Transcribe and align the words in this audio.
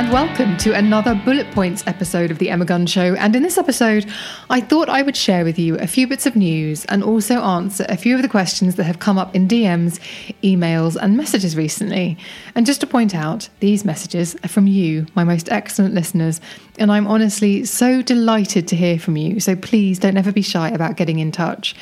and 0.00 0.10
welcome 0.10 0.56
to 0.56 0.72
another 0.72 1.14
Bullet 1.14 1.50
Points 1.50 1.86
episode 1.86 2.30
of 2.30 2.38
The 2.38 2.48
Emma 2.48 2.64
Guns 2.64 2.90
Show. 2.90 3.14
And 3.16 3.36
in 3.36 3.42
this 3.42 3.58
episode, 3.58 4.10
I 4.48 4.58
thought 4.58 4.88
I 4.88 5.02
would 5.02 5.14
share 5.14 5.44
with 5.44 5.58
you 5.58 5.76
a 5.76 5.86
few 5.86 6.06
bits 6.06 6.24
of 6.24 6.34
news 6.34 6.86
and 6.86 7.04
also 7.04 7.42
answer 7.42 7.84
a 7.86 7.98
few 7.98 8.16
of 8.16 8.22
the 8.22 8.28
questions 8.28 8.76
that 8.76 8.84
have 8.84 8.98
come 8.98 9.18
up 9.18 9.36
in 9.36 9.46
DMs, 9.46 10.00
emails, 10.42 10.96
and 10.96 11.18
messages 11.18 11.54
recently. 11.54 12.16
And 12.54 12.64
just 12.64 12.80
to 12.80 12.86
point 12.86 13.14
out, 13.14 13.50
these 13.60 13.84
messages 13.84 14.34
are 14.42 14.48
from 14.48 14.66
you, 14.66 15.04
my 15.14 15.22
most 15.22 15.50
excellent 15.50 15.92
listeners, 15.92 16.40
and 16.78 16.90
I'm 16.90 17.06
honestly 17.06 17.66
so 17.66 18.00
delighted 18.00 18.66
to 18.68 18.76
hear 18.76 18.98
from 18.98 19.18
you. 19.18 19.38
So 19.38 19.54
please 19.54 19.98
don't 19.98 20.16
ever 20.16 20.32
be 20.32 20.40
shy 20.40 20.70
about 20.70 20.96
getting 20.96 21.18
in 21.18 21.30
touch. 21.30 21.74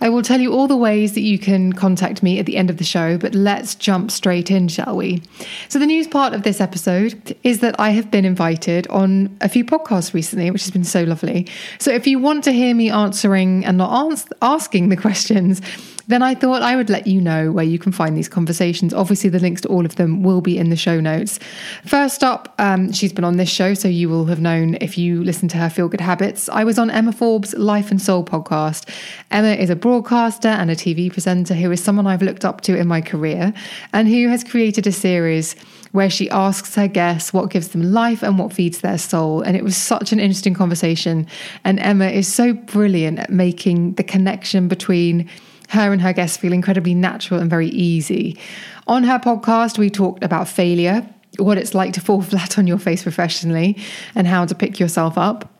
I 0.00 0.08
will 0.08 0.22
tell 0.22 0.40
you 0.40 0.52
all 0.52 0.66
the 0.66 0.76
ways 0.76 1.14
that 1.14 1.20
you 1.20 1.38
can 1.38 1.72
contact 1.72 2.22
me 2.22 2.38
at 2.38 2.46
the 2.46 2.56
end 2.56 2.70
of 2.70 2.78
the 2.78 2.84
show, 2.84 3.18
but 3.18 3.34
let's 3.34 3.74
jump 3.74 4.10
straight 4.10 4.50
in, 4.50 4.68
shall 4.68 4.96
we? 4.96 5.22
So, 5.68 5.78
the 5.78 5.86
news 5.86 6.06
part 6.06 6.34
of 6.34 6.42
this 6.42 6.60
episode 6.60 7.36
is 7.42 7.60
that 7.60 7.78
I 7.78 7.90
have 7.90 8.10
been 8.10 8.24
invited 8.24 8.86
on 8.88 9.36
a 9.40 9.48
few 9.48 9.64
podcasts 9.64 10.14
recently, 10.14 10.50
which 10.50 10.62
has 10.62 10.70
been 10.70 10.84
so 10.84 11.04
lovely. 11.04 11.46
So, 11.78 11.90
if 11.90 12.06
you 12.06 12.18
want 12.18 12.44
to 12.44 12.52
hear 12.52 12.74
me 12.74 12.90
answering 12.90 13.64
and 13.64 13.78
not 13.78 14.26
asking 14.42 14.88
the 14.88 14.96
questions, 14.96 15.60
then 16.06 16.22
I 16.22 16.34
thought 16.34 16.62
I 16.62 16.76
would 16.76 16.90
let 16.90 17.06
you 17.06 17.20
know 17.20 17.50
where 17.50 17.64
you 17.64 17.78
can 17.78 17.92
find 17.92 18.16
these 18.16 18.28
conversations. 18.28 18.92
Obviously, 18.92 19.30
the 19.30 19.38
links 19.38 19.62
to 19.62 19.68
all 19.68 19.84
of 19.84 19.96
them 19.96 20.22
will 20.22 20.40
be 20.40 20.58
in 20.58 20.70
the 20.70 20.76
show 20.76 21.00
notes. 21.00 21.38
First 21.86 22.22
up, 22.22 22.54
um, 22.58 22.92
she's 22.92 23.12
been 23.12 23.24
on 23.24 23.36
this 23.36 23.48
show, 23.48 23.74
so 23.74 23.88
you 23.88 24.08
will 24.08 24.26
have 24.26 24.40
known 24.40 24.76
if 24.80 24.98
you 24.98 25.24
listen 25.24 25.48
to 25.48 25.56
her 25.56 25.70
Feel 25.70 25.88
Good 25.88 26.00
Habits. 26.00 26.48
I 26.48 26.64
was 26.64 26.78
on 26.78 26.90
Emma 26.90 27.12
Forbes' 27.12 27.54
Life 27.54 27.90
and 27.90 28.00
Soul 28.00 28.24
podcast. 28.24 28.88
Emma 29.30 29.52
is 29.54 29.70
a 29.70 29.76
broadcaster 29.76 30.48
and 30.48 30.70
a 30.70 30.76
TV 30.76 31.12
presenter 31.12 31.54
who 31.54 31.70
is 31.70 31.82
someone 31.82 32.06
I've 32.06 32.22
looked 32.22 32.44
up 32.44 32.60
to 32.62 32.76
in 32.76 32.86
my 32.86 33.00
career 33.00 33.54
and 33.92 34.08
who 34.08 34.28
has 34.28 34.44
created 34.44 34.86
a 34.86 34.92
series 34.92 35.56
where 35.92 36.10
she 36.10 36.28
asks 36.30 36.74
her 36.74 36.88
guests 36.88 37.32
what 37.32 37.50
gives 37.50 37.68
them 37.68 37.92
life 37.92 38.22
and 38.22 38.36
what 38.36 38.52
feeds 38.52 38.80
their 38.80 38.98
soul. 38.98 39.42
And 39.42 39.56
it 39.56 39.62
was 39.62 39.76
such 39.76 40.10
an 40.10 40.18
interesting 40.18 40.52
conversation. 40.52 41.26
And 41.62 41.78
Emma 41.78 42.06
is 42.06 42.32
so 42.32 42.52
brilliant 42.52 43.20
at 43.20 43.30
making 43.30 43.94
the 43.94 44.02
connection 44.02 44.66
between 44.66 45.30
her 45.70 45.92
and 45.92 46.02
her 46.02 46.12
guests 46.12 46.36
feel 46.36 46.52
incredibly 46.52 46.94
natural 46.94 47.40
and 47.40 47.50
very 47.50 47.68
easy. 47.68 48.38
On 48.86 49.04
her 49.04 49.18
podcast, 49.18 49.78
we 49.78 49.90
talked 49.90 50.22
about 50.22 50.48
failure, 50.48 51.08
what 51.38 51.58
it's 51.58 51.74
like 51.74 51.92
to 51.94 52.00
fall 52.00 52.22
flat 52.30 52.58
on 52.58 52.66
your 52.66 52.78
face 52.78 53.02
professionally, 53.02 53.76
and 54.14 54.26
how 54.26 54.44
to 54.46 54.54
pick 54.54 54.78
yourself 54.78 55.16
up. 55.16 55.53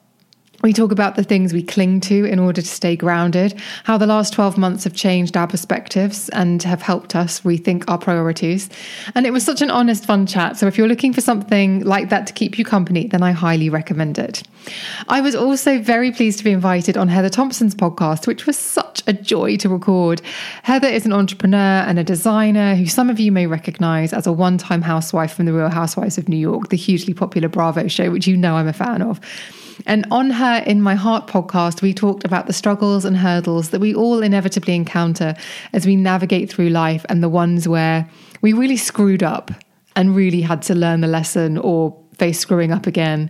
We 0.64 0.72
talk 0.72 0.92
about 0.92 1.14
the 1.14 1.22
things 1.22 1.52
we 1.52 1.62
cling 1.62 2.00
to 2.00 2.24
in 2.24 2.38
order 2.38 2.62
to 2.62 2.66
stay 2.66 2.96
grounded, 2.96 3.60
how 3.82 3.98
the 3.98 4.06
last 4.06 4.32
12 4.32 4.56
months 4.56 4.84
have 4.84 4.94
changed 4.94 5.36
our 5.36 5.46
perspectives 5.46 6.30
and 6.30 6.62
have 6.62 6.80
helped 6.80 7.14
us 7.14 7.42
rethink 7.42 7.84
our 7.86 7.98
priorities. 7.98 8.70
And 9.14 9.26
it 9.26 9.30
was 9.34 9.44
such 9.44 9.60
an 9.60 9.70
honest, 9.70 10.06
fun 10.06 10.24
chat. 10.26 10.56
So 10.56 10.66
if 10.66 10.78
you're 10.78 10.88
looking 10.88 11.12
for 11.12 11.20
something 11.20 11.84
like 11.84 12.08
that 12.08 12.26
to 12.28 12.32
keep 12.32 12.58
you 12.58 12.64
company, 12.64 13.08
then 13.08 13.22
I 13.22 13.32
highly 13.32 13.68
recommend 13.68 14.18
it. 14.18 14.42
I 15.06 15.20
was 15.20 15.34
also 15.34 15.80
very 15.80 16.10
pleased 16.10 16.38
to 16.38 16.44
be 16.44 16.52
invited 16.52 16.96
on 16.96 17.08
Heather 17.08 17.28
Thomson's 17.28 17.74
podcast, 17.74 18.26
which 18.26 18.46
was 18.46 18.56
such 18.56 19.02
a 19.06 19.12
joy 19.12 19.58
to 19.58 19.68
record. 19.68 20.22
Heather 20.62 20.88
is 20.88 21.04
an 21.04 21.12
entrepreneur 21.12 21.84
and 21.86 21.98
a 21.98 22.04
designer 22.04 22.74
who 22.74 22.86
some 22.86 23.10
of 23.10 23.20
you 23.20 23.30
may 23.30 23.46
recognize 23.46 24.14
as 24.14 24.26
a 24.26 24.32
one 24.32 24.56
time 24.56 24.80
housewife 24.80 25.34
from 25.34 25.44
The 25.44 25.52
Real 25.52 25.68
Housewives 25.68 26.16
of 26.16 26.26
New 26.26 26.38
York, 26.38 26.70
the 26.70 26.78
hugely 26.78 27.12
popular 27.12 27.50
Bravo 27.50 27.86
show, 27.86 28.10
which 28.10 28.26
you 28.26 28.34
know 28.34 28.56
I'm 28.56 28.66
a 28.66 28.72
fan 28.72 29.02
of. 29.02 29.20
And 29.86 30.06
on 30.10 30.30
her 30.30 30.62
In 30.66 30.80
My 30.80 30.94
Heart 30.94 31.26
podcast, 31.26 31.82
we 31.82 31.94
talked 31.94 32.24
about 32.24 32.46
the 32.46 32.52
struggles 32.52 33.04
and 33.04 33.16
hurdles 33.16 33.70
that 33.70 33.80
we 33.80 33.94
all 33.94 34.22
inevitably 34.22 34.74
encounter 34.74 35.34
as 35.72 35.86
we 35.86 35.96
navigate 35.96 36.50
through 36.50 36.70
life 36.70 37.04
and 37.08 37.22
the 37.22 37.28
ones 37.28 37.68
where 37.68 38.08
we 38.40 38.52
really 38.52 38.76
screwed 38.76 39.22
up 39.22 39.50
and 39.96 40.14
really 40.14 40.40
had 40.40 40.62
to 40.62 40.74
learn 40.74 41.00
the 41.00 41.06
lesson 41.06 41.58
or 41.58 41.96
face 42.18 42.38
screwing 42.38 42.70
up 42.70 42.86
again 42.86 43.28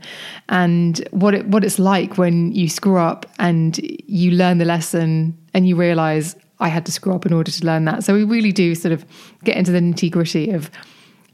and 0.51 1.07
what 1.11 1.35
it 1.35 1.47
what 1.47 1.65
it's 1.65 1.79
like 1.79 2.19
when 2.19 2.53
you 2.53 2.69
screw 2.69 2.99
up 2.99 3.25
and 3.39 3.81
you 4.07 4.31
learn 4.31 4.59
the 4.59 4.65
lesson 4.65 5.37
and 5.55 5.67
you 5.67 5.75
realize 5.75 6.37
I 6.61 6.69
had 6.69 6.87
to 6.87 6.93
screw 6.93 7.15
up 7.15 7.27
in 7.27 7.33
order 7.33 7.51
to 7.51 7.67
learn 7.67 7.85
that. 7.87 8.05
So 8.05 8.15
we 8.15 8.25
really 8.25 8.53
do 8.53 8.75
sort 8.75 8.93
of 8.93 9.05
get 9.43 9.57
into 9.57 9.73
the 9.73 9.81
nitty 9.81 10.11
gritty 10.11 10.51
of 10.51 10.71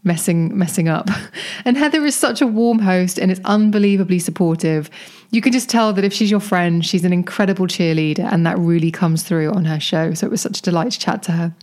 messing 0.04 0.56
messing 0.56 0.88
up. 0.88 1.08
And 1.66 1.76
Heather 1.76 2.02
is 2.06 2.16
such 2.16 2.40
a 2.40 2.46
warm 2.46 2.78
host 2.78 3.18
and 3.18 3.30
is 3.30 3.40
unbelievably 3.44 4.18
supportive. 4.20 4.88
You 5.30 5.42
can 5.42 5.52
just 5.52 5.68
tell 5.68 5.92
that 5.92 6.04
if 6.04 6.12
she's 6.12 6.30
your 6.30 6.40
friend, 6.40 6.84
she's 6.84 7.04
an 7.04 7.12
incredible 7.12 7.66
cheerleader, 7.66 8.32
and 8.32 8.46
that 8.46 8.58
really 8.58 8.90
comes 8.90 9.22
through 9.22 9.52
on 9.52 9.66
her 9.66 9.78
show. 9.78 10.14
So 10.14 10.26
it 10.26 10.30
was 10.30 10.40
such 10.40 10.58
a 10.58 10.62
delight 10.62 10.92
to 10.92 10.98
chat 10.98 11.22
to 11.24 11.32
her. 11.32 11.54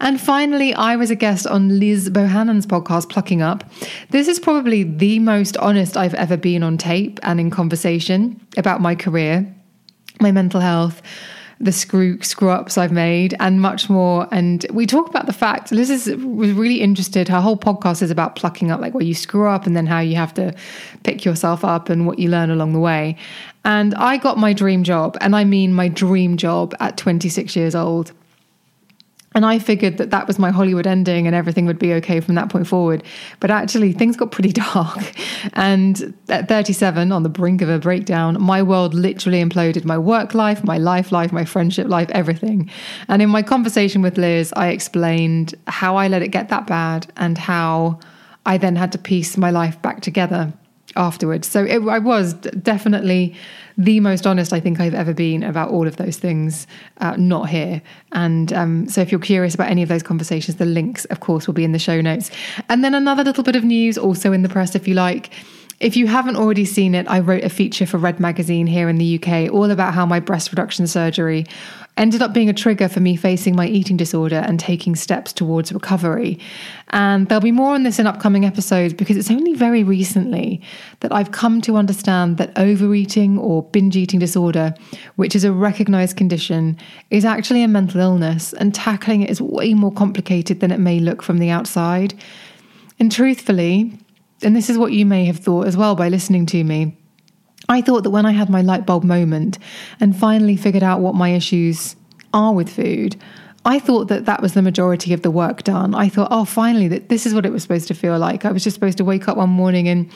And 0.00 0.20
finally, 0.20 0.74
I 0.74 0.96
was 0.96 1.10
a 1.10 1.14
guest 1.14 1.46
on 1.46 1.78
Liz 1.78 2.10
Bohannon's 2.10 2.66
podcast, 2.66 3.08
Plucking 3.08 3.42
Up. 3.42 3.64
This 4.10 4.28
is 4.28 4.38
probably 4.38 4.82
the 4.82 5.18
most 5.18 5.56
honest 5.56 5.96
I've 5.96 6.14
ever 6.14 6.36
been 6.36 6.62
on 6.62 6.78
tape 6.78 7.18
and 7.22 7.40
in 7.40 7.50
conversation 7.50 8.40
about 8.56 8.80
my 8.80 8.94
career, 8.94 9.52
my 10.20 10.30
mental 10.30 10.60
health, 10.60 11.02
the 11.62 11.70
screw 11.70 12.20
screw 12.22 12.50
ups 12.50 12.76
I've 12.76 12.90
made 12.90 13.34
and 13.38 13.60
much 13.60 13.88
more. 13.88 14.26
And 14.32 14.66
we 14.72 14.84
talk 14.84 15.08
about 15.08 15.26
the 15.26 15.32
fact 15.32 15.70
Liz 15.70 15.90
is, 15.90 16.06
was 16.16 16.50
really 16.50 16.80
interested. 16.80 17.28
Her 17.28 17.40
whole 17.40 17.56
podcast 17.56 18.02
is 18.02 18.10
about 18.10 18.34
plucking 18.34 18.72
up, 18.72 18.80
like 18.80 18.94
where 18.94 19.04
you 19.04 19.14
screw 19.14 19.46
up 19.46 19.64
and 19.64 19.76
then 19.76 19.86
how 19.86 20.00
you 20.00 20.16
have 20.16 20.34
to 20.34 20.54
pick 21.04 21.24
yourself 21.24 21.64
up 21.64 21.88
and 21.88 22.04
what 22.04 22.18
you 22.18 22.28
learn 22.28 22.50
along 22.50 22.72
the 22.72 22.80
way. 22.80 23.16
And 23.64 23.94
I 23.94 24.16
got 24.16 24.38
my 24.38 24.52
dream 24.52 24.82
job, 24.82 25.16
and 25.20 25.36
I 25.36 25.44
mean 25.44 25.72
my 25.72 25.86
dream 25.86 26.36
job 26.36 26.74
at 26.80 26.96
26 26.96 27.54
years 27.54 27.76
old. 27.76 28.12
And 29.34 29.46
I 29.46 29.58
figured 29.58 29.98
that 29.98 30.10
that 30.10 30.26
was 30.26 30.38
my 30.38 30.50
Hollywood 30.50 30.86
ending 30.86 31.26
and 31.26 31.34
everything 31.34 31.66
would 31.66 31.78
be 31.78 31.92
okay 31.94 32.20
from 32.20 32.34
that 32.34 32.48
point 32.48 32.66
forward. 32.66 33.02
But 33.40 33.50
actually, 33.50 33.92
things 33.92 34.16
got 34.16 34.30
pretty 34.32 34.52
dark. 34.74 35.12
And 35.54 36.14
at 36.28 36.48
37, 36.48 37.12
on 37.12 37.22
the 37.22 37.28
brink 37.28 37.62
of 37.62 37.68
a 37.68 37.78
breakdown, 37.78 38.40
my 38.40 38.62
world 38.62 38.94
literally 38.94 39.42
imploded 39.42 39.84
my 39.84 39.98
work 39.98 40.34
life, 40.34 40.62
my 40.64 40.78
life 40.78 41.12
life, 41.12 41.32
my 41.32 41.44
friendship 41.44 41.88
life, 41.88 42.10
everything. 42.10 42.70
And 43.08 43.22
in 43.22 43.30
my 43.30 43.42
conversation 43.42 44.02
with 44.02 44.18
Liz, 44.18 44.52
I 44.56 44.68
explained 44.68 45.54
how 45.66 45.96
I 45.96 46.08
let 46.08 46.22
it 46.22 46.28
get 46.28 46.48
that 46.48 46.66
bad 46.66 47.10
and 47.16 47.38
how 47.38 48.00
I 48.44 48.58
then 48.58 48.76
had 48.76 48.92
to 48.92 48.98
piece 48.98 49.36
my 49.36 49.50
life 49.50 49.80
back 49.82 50.00
together 50.00 50.52
afterwards. 50.96 51.48
So 51.48 51.64
it, 51.64 51.80
I 51.88 51.98
was 51.98 52.34
definitely 52.34 53.34
the 53.76 54.00
most 54.00 54.26
honest 54.26 54.52
I 54.52 54.60
think 54.60 54.80
I've 54.80 54.94
ever 54.94 55.14
been 55.14 55.42
about 55.42 55.70
all 55.70 55.86
of 55.86 55.96
those 55.96 56.16
things, 56.16 56.66
uh, 56.98 57.16
not 57.16 57.48
here. 57.48 57.82
And 58.12 58.52
um, 58.52 58.88
so 58.88 59.00
if 59.00 59.10
you're 59.10 59.20
curious 59.20 59.54
about 59.54 59.70
any 59.70 59.82
of 59.82 59.88
those 59.88 60.02
conversations, 60.02 60.56
the 60.56 60.64
links, 60.64 61.04
of 61.06 61.20
course, 61.20 61.46
will 61.46 61.54
be 61.54 61.64
in 61.64 61.72
the 61.72 61.78
show 61.78 62.00
notes. 62.00 62.30
And 62.68 62.84
then 62.84 62.94
another 62.94 63.24
little 63.24 63.44
bit 63.44 63.56
of 63.56 63.64
news 63.64 63.96
also 63.96 64.32
in 64.32 64.42
the 64.42 64.48
press, 64.48 64.74
if 64.74 64.86
you 64.86 64.94
like. 64.94 65.30
If 65.82 65.96
you 65.96 66.06
haven't 66.06 66.36
already 66.36 66.64
seen 66.64 66.94
it, 66.94 67.08
I 67.10 67.18
wrote 67.18 67.42
a 67.42 67.48
feature 67.48 67.86
for 67.86 67.98
Red 67.98 68.20
Magazine 68.20 68.68
here 68.68 68.88
in 68.88 68.98
the 68.98 69.16
UK 69.20 69.52
all 69.52 69.68
about 69.68 69.94
how 69.94 70.06
my 70.06 70.20
breast 70.20 70.52
reduction 70.52 70.86
surgery 70.86 71.44
ended 71.96 72.22
up 72.22 72.32
being 72.32 72.48
a 72.48 72.52
trigger 72.52 72.88
for 72.88 73.00
me 73.00 73.16
facing 73.16 73.56
my 73.56 73.66
eating 73.66 73.96
disorder 73.96 74.36
and 74.46 74.60
taking 74.60 74.94
steps 74.94 75.32
towards 75.32 75.72
recovery. 75.72 76.38
And 76.90 77.28
there'll 77.28 77.42
be 77.42 77.50
more 77.50 77.74
on 77.74 77.82
this 77.82 77.98
in 77.98 78.06
upcoming 78.06 78.44
episodes 78.44 78.94
because 78.94 79.16
it's 79.16 79.30
only 79.32 79.54
very 79.54 79.82
recently 79.82 80.62
that 81.00 81.12
I've 81.12 81.32
come 81.32 81.60
to 81.62 81.76
understand 81.76 82.36
that 82.36 82.56
overeating 82.56 83.36
or 83.36 83.64
binge 83.64 83.96
eating 83.96 84.20
disorder, 84.20 84.74
which 85.16 85.34
is 85.34 85.42
a 85.42 85.52
recognized 85.52 86.16
condition, 86.16 86.78
is 87.10 87.24
actually 87.24 87.64
a 87.64 87.68
mental 87.68 88.00
illness 88.00 88.52
and 88.52 88.72
tackling 88.72 89.22
it 89.22 89.30
is 89.30 89.42
way 89.42 89.74
more 89.74 89.92
complicated 89.92 90.60
than 90.60 90.70
it 90.70 90.78
may 90.78 91.00
look 91.00 91.24
from 91.24 91.38
the 91.38 91.50
outside. 91.50 92.14
And 93.00 93.10
truthfully, 93.10 93.98
and 94.42 94.56
this 94.56 94.70
is 94.70 94.78
what 94.78 94.92
you 94.92 95.06
may 95.06 95.24
have 95.24 95.38
thought 95.38 95.66
as 95.66 95.76
well 95.76 95.94
by 95.94 96.08
listening 96.08 96.46
to 96.46 96.64
me, 96.64 96.96
I 97.68 97.80
thought 97.80 98.02
that 98.02 98.10
when 98.10 98.26
I 98.26 98.32
had 98.32 98.50
my 98.50 98.60
light 98.60 98.86
bulb 98.86 99.04
moment 99.04 99.58
and 100.00 100.16
finally 100.16 100.56
figured 100.56 100.82
out 100.82 101.00
what 101.00 101.14
my 101.14 101.30
issues 101.30 101.96
are 102.34 102.52
with 102.52 102.68
food, 102.68 103.16
I 103.64 103.78
thought 103.78 104.08
that 104.08 104.24
that 104.26 104.42
was 104.42 104.54
the 104.54 104.62
majority 104.62 105.12
of 105.12 105.22
the 105.22 105.30
work 105.30 105.62
done. 105.62 105.94
I 105.94 106.08
thought, 106.08 106.28
oh, 106.32 106.44
finally, 106.44 106.88
that 106.88 107.08
this 107.08 107.26
is 107.26 107.34
what 107.34 107.46
it 107.46 107.52
was 107.52 107.62
supposed 107.62 107.86
to 107.88 107.94
feel 107.94 108.18
like. 108.18 108.44
I 108.44 108.50
was 108.50 108.64
just 108.64 108.74
supposed 108.74 108.98
to 108.98 109.04
wake 109.04 109.28
up 109.28 109.36
one 109.36 109.50
morning 109.50 109.86
and 109.86 110.10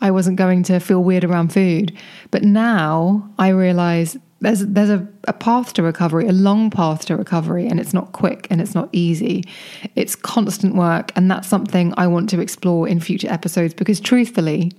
I 0.00 0.12
wasn't 0.12 0.36
going 0.36 0.62
to 0.64 0.78
feel 0.78 1.02
weird 1.02 1.24
around 1.24 1.52
food. 1.52 1.96
But 2.30 2.44
now 2.44 3.28
I 3.38 3.48
realize 3.48 4.16
there's 4.42 4.66
there's 4.66 4.90
a, 4.90 5.06
a 5.28 5.32
path 5.32 5.72
to 5.74 5.82
recovery, 5.82 6.26
a 6.28 6.32
long 6.32 6.68
path 6.68 7.06
to 7.06 7.16
recovery, 7.16 7.66
and 7.66 7.78
it's 7.80 7.94
not 7.94 8.12
quick 8.12 8.48
and 8.50 8.60
it's 8.60 8.74
not 8.74 8.88
easy. 8.92 9.44
It's 9.94 10.16
constant 10.16 10.74
work, 10.74 11.12
and 11.16 11.30
that's 11.30 11.48
something 11.48 11.94
I 11.96 12.08
want 12.08 12.28
to 12.30 12.40
explore 12.40 12.88
in 12.88 13.00
future 13.00 13.30
episodes 13.30 13.72
because 13.72 14.00
truthfully, 14.00 14.72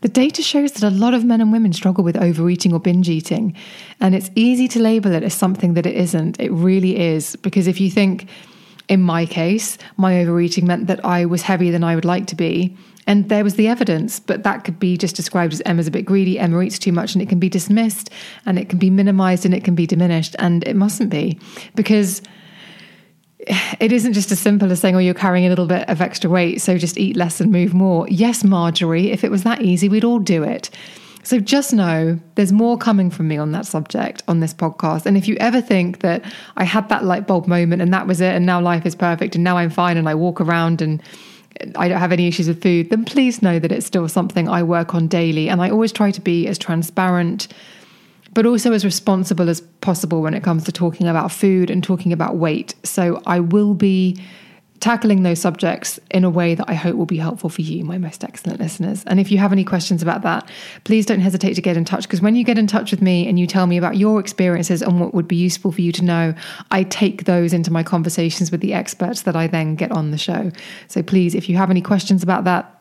the 0.00 0.08
data 0.08 0.42
shows 0.42 0.72
that 0.72 0.82
a 0.82 0.90
lot 0.90 1.12
of 1.12 1.24
men 1.24 1.40
and 1.40 1.52
women 1.52 1.72
struggle 1.72 2.02
with 2.02 2.16
overeating 2.16 2.72
or 2.72 2.80
binge 2.80 3.10
eating, 3.10 3.54
and 4.00 4.14
it's 4.14 4.30
easy 4.34 4.66
to 4.68 4.80
label 4.80 5.12
it 5.12 5.22
as 5.22 5.34
something 5.34 5.74
that 5.74 5.84
it 5.84 5.94
isn't. 5.94 6.40
It 6.40 6.50
really 6.50 6.98
is, 6.98 7.36
because 7.36 7.66
if 7.66 7.80
you 7.80 7.90
think, 7.90 8.26
in 8.88 9.02
my 9.02 9.26
case, 9.26 9.78
my 9.96 10.20
overeating 10.20 10.66
meant 10.66 10.86
that 10.86 11.04
I 11.04 11.24
was 11.24 11.42
heavier 11.42 11.72
than 11.72 11.84
I 11.84 11.94
would 11.94 12.04
like 12.04 12.26
to 12.28 12.36
be, 12.36 12.76
and 13.06 13.28
there 13.28 13.44
was 13.44 13.54
the 13.54 13.68
evidence, 13.68 14.20
but 14.20 14.42
that 14.42 14.64
could 14.64 14.78
be 14.78 14.96
just 14.96 15.16
described 15.16 15.52
as 15.52 15.62
Emma's 15.64 15.86
a 15.86 15.90
bit 15.90 16.04
greedy, 16.04 16.38
Emma 16.38 16.60
eats 16.60 16.78
too 16.78 16.92
much, 16.92 17.14
and 17.14 17.22
it 17.22 17.28
can 17.28 17.38
be 17.38 17.48
dismissed, 17.48 18.10
and 18.44 18.58
it 18.58 18.68
can 18.68 18.78
be 18.78 18.90
minimized, 18.90 19.44
and 19.44 19.54
it 19.54 19.64
can 19.64 19.74
be 19.74 19.86
diminished, 19.86 20.36
and 20.38 20.62
it 20.64 20.76
mustn't 20.76 21.10
be, 21.10 21.38
because 21.74 22.20
it 23.80 23.92
isn't 23.92 24.12
just 24.12 24.32
as 24.32 24.38
simple 24.38 24.70
as 24.70 24.80
saying, 24.80 24.96
oh, 24.96 24.98
you're 24.98 25.14
carrying 25.14 25.46
a 25.46 25.48
little 25.48 25.66
bit 25.66 25.88
of 25.88 26.00
extra 26.02 26.28
weight, 26.28 26.60
so 26.60 26.76
just 26.76 26.98
eat 26.98 27.16
less 27.16 27.40
and 27.40 27.50
move 27.50 27.72
more. 27.72 28.06
Yes, 28.08 28.44
Marjorie, 28.44 29.10
if 29.10 29.24
it 29.24 29.30
was 29.30 29.42
that 29.44 29.62
easy, 29.62 29.88
we'd 29.88 30.04
all 30.04 30.18
do 30.18 30.42
it. 30.42 30.70
So 31.28 31.38
just 31.38 31.74
know 31.74 32.18
there's 32.36 32.52
more 32.52 32.78
coming 32.78 33.10
from 33.10 33.28
me 33.28 33.36
on 33.36 33.52
that 33.52 33.66
subject 33.66 34.22
on 34.28 34.40
this 34.40 34.54
podcast. 34.54 35.04
And 35.04 35.14
if 35.14 35.28
you 35.28 35.36
ever 35.36 35.60
think 35.60 36.00
that 36.00 36.24
I 36.56 36.64
had 36.64 36.88
that 36.88 37.04
light 37.04 37.26
bulb 37.26 37.46
moment 37.46 37.82
and 37.82 37.92
that 37.92 38.06
was 38.06 38.22
it, 38.22 38.34
and 38.34 38.46
now 38.46 38.62
life 38.62 38.86
is 38.86 38.94
perfect, 38.94 39.34
and 39.34 39.44
now 39.44 39.58
I'm 39.58 39.68
fine 39.68 39.98
and 39.98 40.08
I 40.08 40.14
walk 40.14 40.40
around 40.40 40.80
and 40.80 41.02
I 41.76 41.86
don't 41.86 41.98
have 41.98 42.12
any 42.12 42.28
issues 42.28 42.48
with 42.48 42.62
food, 42.62 42.88
then 42.88 43.04
please 43.04 43.42
know 43.42 43.58
that 43.58 43.70
it's 43.70 43.84
still 43.84 44.08
something 44.08 44.48
I 44.48 44.62
work 44.62 44.94
on 44.94 45.06
daily. 45.06 45.50
And 45.50 45.60
I 45.60 45.68
always 45.68 45.92
try 45.92 46.12
to 46.12 46.20
be 46.22 46.46
as 46.46 46.56
transparent 46.56 47.46
but 48.32 48.46
also 48.46 48.72
as 48.72 48.82
responsible 48.82 49.50
as 49.50 49.60
possible 49.82 50.22
when 50.22 50.32
it 50.32 50.42
comes 50.42 50.64
to 50.64 50.72
talking 50.72 51.08
about 51.08 51.30
food 51.30 51.70
and 51.70 51.84
talking 51.84 52.12
about 52.12 52.36
weight. 52.36 52.74
So 52.84 53.20
I 53.26 53.40
will 53.40 53.74
be 53.74 54.18
tackling 54.80 55.22
those 55.22 55.40
subjects 55.40 55.98
in 56.10 56.24
a 56.24 56.30
way 56.30 56.54
that 56.54 56.68
I 56.68 56.74
hope 56.74 56.96
will 56.96 57.06
be 57.06 57.16
helpful 57.16 57.50
for 57.50 57.62
you, 57.62 57.84
my 57.84 57.98
most 57.98 58.22
excellent 58.22 58.60
listeners. 58.60 59.04
And 59.06 59.18
if 59.18 59.30
you 59.30 59.38
have 59.38 59.52
any 59.52 59.64
questions 59.64 60.02
about 60.02 60.22
that, 60.22 60.48
please 60.84 61.04
don't 61.06 61.20
hesitate 61.20 61.54
to 61.54 61.62
get 61.62 61.76
in 61.76 61.84
touch 61.84 62.04
because 62.04 62.20
when 62.20 62.36
you 62.36 62.44
get 62.44 62.58
in 62.58 62.66
touch 62.66 62.90
with 62.90 63.02
me 63.02 63.28
and 63.28 63.38
you 63.38 63.46
tell 63.46 63.66
me 63.66 63.76
about 63.76 63.96
your 63.96 64.20
experiences 64.20 64.82
and 64.82 65.00
what 65.00 65.14
would 65.14 65.28
be 65.28 65.36
useful 65.36 65.72
for 65.72 65.80
you 65.80 65.92
to 65.92 66.04
know, 66.04 66.34
I 66.70 66.84
take 66.84 67.24
those 67.24 67.52
into 67.52 67.72
my 67.72 67.82
conversations 67.82 68.50
with 68.50 68.60
the 68.60 68.72
experts 68.72 69.22
that 69.22 69.34
I 69.34 69.46
then 69.46 69.74
get 69.74 69.90
on 69.90 70.10
the 70.10 70.18
show. 70.18 70.52
So 70.86 71.02
please, 71.02 71.34
if 71.34 71.48
you 71.48 71.56
have 71.56 71.70
any 71.70 71.82
questions 71.82 72.22
about 72.22 72.44
that, 72.44 72.74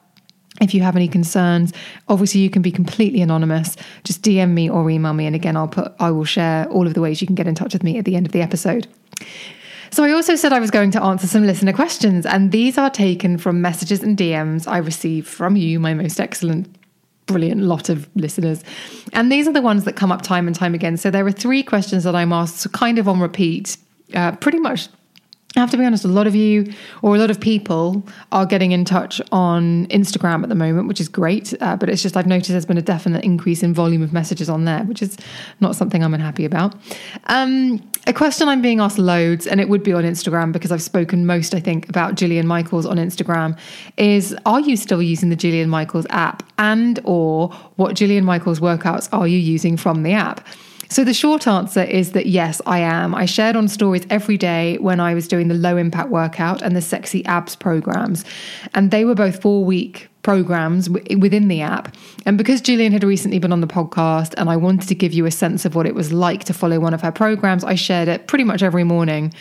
if 0.61 0.73
you 0.73 0.81
have 0.81 0.95
any 0.95 1.07
concerns, 1.07 1.71
obviously 2.07 2.41
you 2.41 2.49
can 2.49 2.61
be 2.61 2.71
completely 2.71 3.21
anonymous. 3.21 3.75
Just 4.03 4.23
DM 4.23 4.51
me 4.51 4.69
or 4.69 4.89
email 4.89 5.13
me, 5.13 5.27
and 5.27 5.35
again, 5.35 5.55
I'll 5.55 5.67
put 5.67 5.94
I 5.99 6.09
will 6.09 6.25
share 6.25 6.67
all 6.69 6.88
of 6.88 6.95
the 6.95 7.01
ways 7.01 7.21
you 7.21 7.27
can 7.27 7.35
get 7.35 7.47
in 7.47 7.53
touch 7.53 7.73
with 7.73 7.83
me 7.83 7.97
at 7.99 8.05
the 8.05 8.15
end 8.15 8.25
of 8.25 8.31
the 8.31 8.41
episode. 8.41 8.88
So 9.92 10.04
I 10.04 10.12
also 10.12 10.36
said 10.36 10.54
I 10.54 10.60
was 10.60 10.72
going 10.72 10.92
to 10.92 11.01
answer 11.01 11.28
some 11.28 11.45
listener 11.45 11.74
questions, 11.74 12.25
and 12.25 12.51
these 12.51 12.78
are 12.78 12.89
taken 12.89 13.38
from 13.38 13.62
messages 13.62 14.04
and 14.04 14.18
DMs 14.18 14.68
I 14.68 14.78
receive 14.78 15.28
from 15.28 15.56
you, 15.56 15.80
my 15.80 15.94
most 15.94 16.19
excellent 16.19 16.74
brilliant 17.28 17.62
lot 17.62 17.89
of 17.89 18.10
listeners. 18.16 18.63
And 19.13 19.31
these 19.31 19.48
are 19.48 19.54
the 19.54 19.62
ones 19.62 19.84
that 19.84 19.95
come 19.95 20.12
up 20.12 20.22
time 20.22 20.48
and 20.48 20.56
time 20.56 20.74
again. 20.74 20.98
So 20.98 21.12
there 21.12 21.25
are 21.25 21.31
three 21.31 21.62
questions 21.62 22.06
that 22.06 22.16
I'm 22.16 22.31
asked 22.31 22.72
kind 22.72 22.98
of 22.98 23.07
on 23.07 23.19
repeat, 23.19 23.78
uh, 24.13 24.31
pretty 24.38 24.60
much 24.60 24.88
I 25.57 25.62
have 25.62 25.71
to 25.71 25.77
be 25.77 25.86
honest, 25.86 26.06
a 26.06 26.07
lot 26.07 26.27
of 26.27 26.36
you 26.36 26.71
or 27.01 27.15
a 27.15 27.19
lot 27.19 27.31
of 27.31 27.39
people 27.39 28.07
are 28.31 28.45
getting 28.45 28.74
in 28.74 28.86
touch 28.86 29.19
on 29.31 29.88
Instagram 29.88 30.44
at 30.44 30.50
the 30.50 30.56
moment, 30.56 30.88
which 30.88 31.01
is 31.01 31.09
great. 31.09 31.54
Uh, 31.62 31.75
but 31.75 31.89
it's 31.89 32.04
just 32.04 32.15
I've 32.15 32.27
noticed 32.27 32.51
there's 32.51 32.65
been 32.65 32.77
a 32.77 32.81
definite 32.81 33.25
increase 33.25 33.63
in 33.63 33.74
volume 33.74 34.04
of 34.04 34.13
messages 34.13 34.50
on 34.50 34.65
there, 34.65 34.83
which 34.83 35.01
is 35.01 35.18
not 35.59 35.75
something 35.75 36.04
I'm 36.04 36.13
unhappy 36.13 36.45
about. 36.45 36.75
Um, 37.25 37.81
a 38.06 38.13
question 38.13 38.48
I'm 38.48 38.62
being 38.62 38.80
asked 38.80 39.00
loads, 39.00 39.48
and 39.48 39.59
it 39.59 39.68
would 39.68 39.83
be 39.83 39.94
on 39.94 40.04
Instagram 40.04 40.51
because 40.54 40.71
I've 40.71 40.81
spoken 40.81 41.25
most, 41.25 41.56
I 41.56 41.59
think, 41.59 41.89
about 41.89 42.15
Jillian 42.15 42.45
Michaels 42.45 42.86
on 42.86 42.98
Instagram, 42.98 43.57
is 43.98 44.36
are 44.45 44.62
you 44.62 44.77
still 44.77 45.01
using 45.01 45.30
the 45.30 45.36
Jillian 45.36 45.68
Michaels 45.68 46.06
app? 46.12 46.44
And 46.59 47.00
or 47.04 47.50
what 47.75 47.95
Jillian 47.95 48.24
Michaels 48.24 48.59
workouts 48.59 49.09
are 49.12 49.27
you 49.27 49.38
using 49.38 49.75
from 49.75 50.04
the 50.04 50.13
app? 50.13 50.48
So 50.89 51.04
the 51.04 51.13
short 51.13 51.48
answer 51.48 51.84
is 51.84 52.12
that 52.13 52.28
yes, 52.28 52.62
I 52.66 52.80
am. 52.80 53.13
I 53.13 53.25
shared 53.25 53.56
on 53.56 53.68
stories 53.68 54.06
every 54.10 54.38
day 54.38 54.78
when 54.78 55.00
I 55.00 55.13
was 55.13 55.28
doing 55.28 55.48
the 55.48 55.56
low 55.56 55.78
impact 55.78 56.10
workout 56.10 56.62
and 56.62 56.75
the 56.75 56.81
sexy 56.81 57.25
abs 57.25 57.56
programs. 57.56 58.24
And 58.74 58.92
they 58.92 59.06
were 59.06 59.16
both 59.16 59.42
four 59.42 59.66
week 59.66 60.10
programs 60.24 60.89
within 60.89 61.48
the 61.48 61.62
app. 61.62 61.95
And 62.25 62.38
because 62.38 62.62
Jillian 62.62 62.92
had 62.92 63.04
recently 63.04 63.39
been 63.39 63.54
on 63.54 63.62
the 63.62 63.68
podcast 63.68 64.34
and 64.38 64.50
I 64.50 64.57
wanted 64.57 64.89
to 64.89 64.95
give 64.95 65.13
you 65.13 65.25
a 65.25 65.31
sense 65.31 65.63
of 65.63 65.74
what 65.74 65.86
it 65.86 65.95
was 65.95 66.12
like 66.12 66.44
to 66.45 66.54
follow 66.54 66.80
one 66.80 66.94
of 66.94 67.01
her 67.01 67.12
programs, 67.12 67.63
I 67.63 67.75
shared 67.75 68.10
it 68.10 68.28
pretty 68.28 68.44
much 68.44 68.62
every 68.62 68.83
morning 68.83 69.33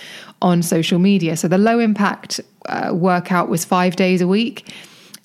on 0.42 0.62
social 0.62 0.98
media. 0.98 1.36
So 1.36 1.48
the 1.48 1.58
low 1.58 1.80
impact 1.80 2.40
uh, 2.66 2.92
workout 2.94 3.48
was 3.48 3.64
five 3.64 3.96
days 3.96 4.20
a 4.20 4.28
week 4.28 4.72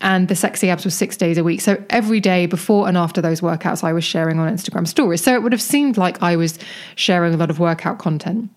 and 0.01 0.27
the 0.27 0.35
sexy 0.35 0.69
abs 0.69 0.83
was 0.83 0.95
six 0.95 1.15
days 1.15 1.37
a 1.37 1.43
week. 1.43 1.61
So 1.61 1.81
every 1.89 2.19
day 2.19 2.45
before 2.45 2.87
and 2.87 2.97
after 2.97 3.21
those 3.21 3.41
workouts, 3.41 3.83
I 3.83 3.93
was 3.93 4.03
sharing 4.03 4.39
on 4.39 4.51
Instagram 4.51 4.87
stories. 4.87 5.23
So 5.23 5.33
it 5.33 5.43
would 5.43 5.51
have 5.51 5.61
seemed 5.61 5.97
like 5.97 6.21
I 6.21 6.35
was 6.35 6.59
sharing 6.95 7.33
a 7.33 7.37
lot 7.37 7.49
of 7.49 7.59
workout 7.59 7.99
content. 7.99 8.49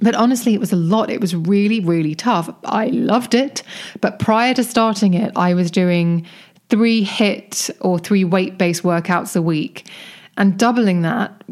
But 0.00 0.14
honestly, 0.14 0.54
it 0.54 0.60
was 0.60 0.72
a 0.72 0.76
lot. 0.76 1.10
It 1.10 1.20
was 1.20 1.34
really, 1.34 1.80
really 1.80 2.14
tough. 2.14 2.48
I 2.64 2.86
loved 2.86 3.34
it. 3.34 3.62
But 4.00 4.18
prior 4.18 4.54
to 4.54 4.62
starting 4.62 5.14
it, 5.14 5.32
I 5.34 5.54
was 5.54 5.70
doing 5.70 6.24
three 6.68 7.04
HIIT 7.04 7.70
or 7.80 7.98
three 7.98 8.24
weight 8.24 8.58
based 8.58 8.82
workouts 8.82 9.34
a 9.34 9.42
week. 9.42 9.90
And 10.38 10.56
doubling 10.56 11.02
that, 11.02 11.42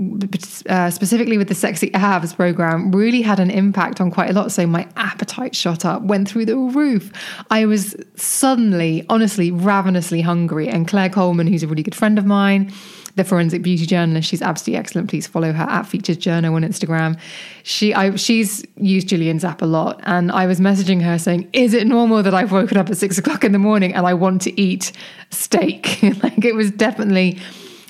uh, 0.68 0.90
specifically 0.90 1.36
with 1.36 1.48
the 1.48 1.56
Sexy 1.56 1.92
Abs 1.92 2.32
program, 2.32 2.92
really 2.92 3.20
had 3.20 3.40
an 3.40 3.50
impact 3.50 4.00
on 4.00 4.12
quite 4.12 4.30
a 4.30 4.32
lot. 4.32 4.52
So 4.52 4.64
my 4.64 4.86
appetite 4.96 5.56
shot 5.56 5.84
up, 5.84 6.02
went 6.02 6.28
through 6.28 6.46
the 6.46 6.56
roof. 6.56 7.12
I 7.50 7.66
was 7.66 7.96
suddenly, 8.14 9.04
honestly, 9.08 9.50
ravenously 9.50 10.20
hungry. 10.20 10.68
And 10.68 10.86
Claire 10.86 11.10
Coleman, 11.10 11.48
who's 11.48 11.64
a 11.64 11.66
really 11.66 11.82
good 11.82 11.96
friend 11.96 12.16
of 12.16 12.26
mine, 12.26 12.72
the 13.16 13.24
forensic 13.24 13.62
beauty 13.62 13.86
journalist. 13.86 14.28
She's 14.28 14.40
absolutely 14.40 14.78
excellent. 14.78 15.10
Please 15.10 15.26
follow 15.26 15.52
her 15.52 15.64
at 15.64 15.82
Features 15.82 16.18
Journal 16.18 16.54
on 16.54 16.62
Instagram. 16.62 17.18
She, 17.64 17.92
I, 17.92 18.14
she's 18.14 18.64
used 18.76 19.08
Jillian's 19.08 19.44
app 19.44 19.62
a 19.62 19.66
lot, 19.66 20.00
and 20.04 20.30
I 20.30 20.46
was 20.46 20.60
messaging 20.60 21.02
her 21.02 21.18
saying, 21.18 21.48
"Is 21.52 21.74
it 21.74 21.86
normal 21.86 22.22
that 22.22 22.34
I've 22.34 22.52
woken 22.52 22.76
up 22.76 22.88
at 22.88 22.96
six 22.98 23.18
o'clock 23.18 23.42
in 23.42 23.52
the 23.52 23.58
morning 23.58 23.94
and 23.94 24.06
I 24.06 24.14
want 24.14 24.42
to 24.42 24.60
eat 24.60 24.92
steak?" 25.30 26.02
like 26.22 26.44
it 26.44 26.54
was 26.54 26.70
definitely 26.70 27.40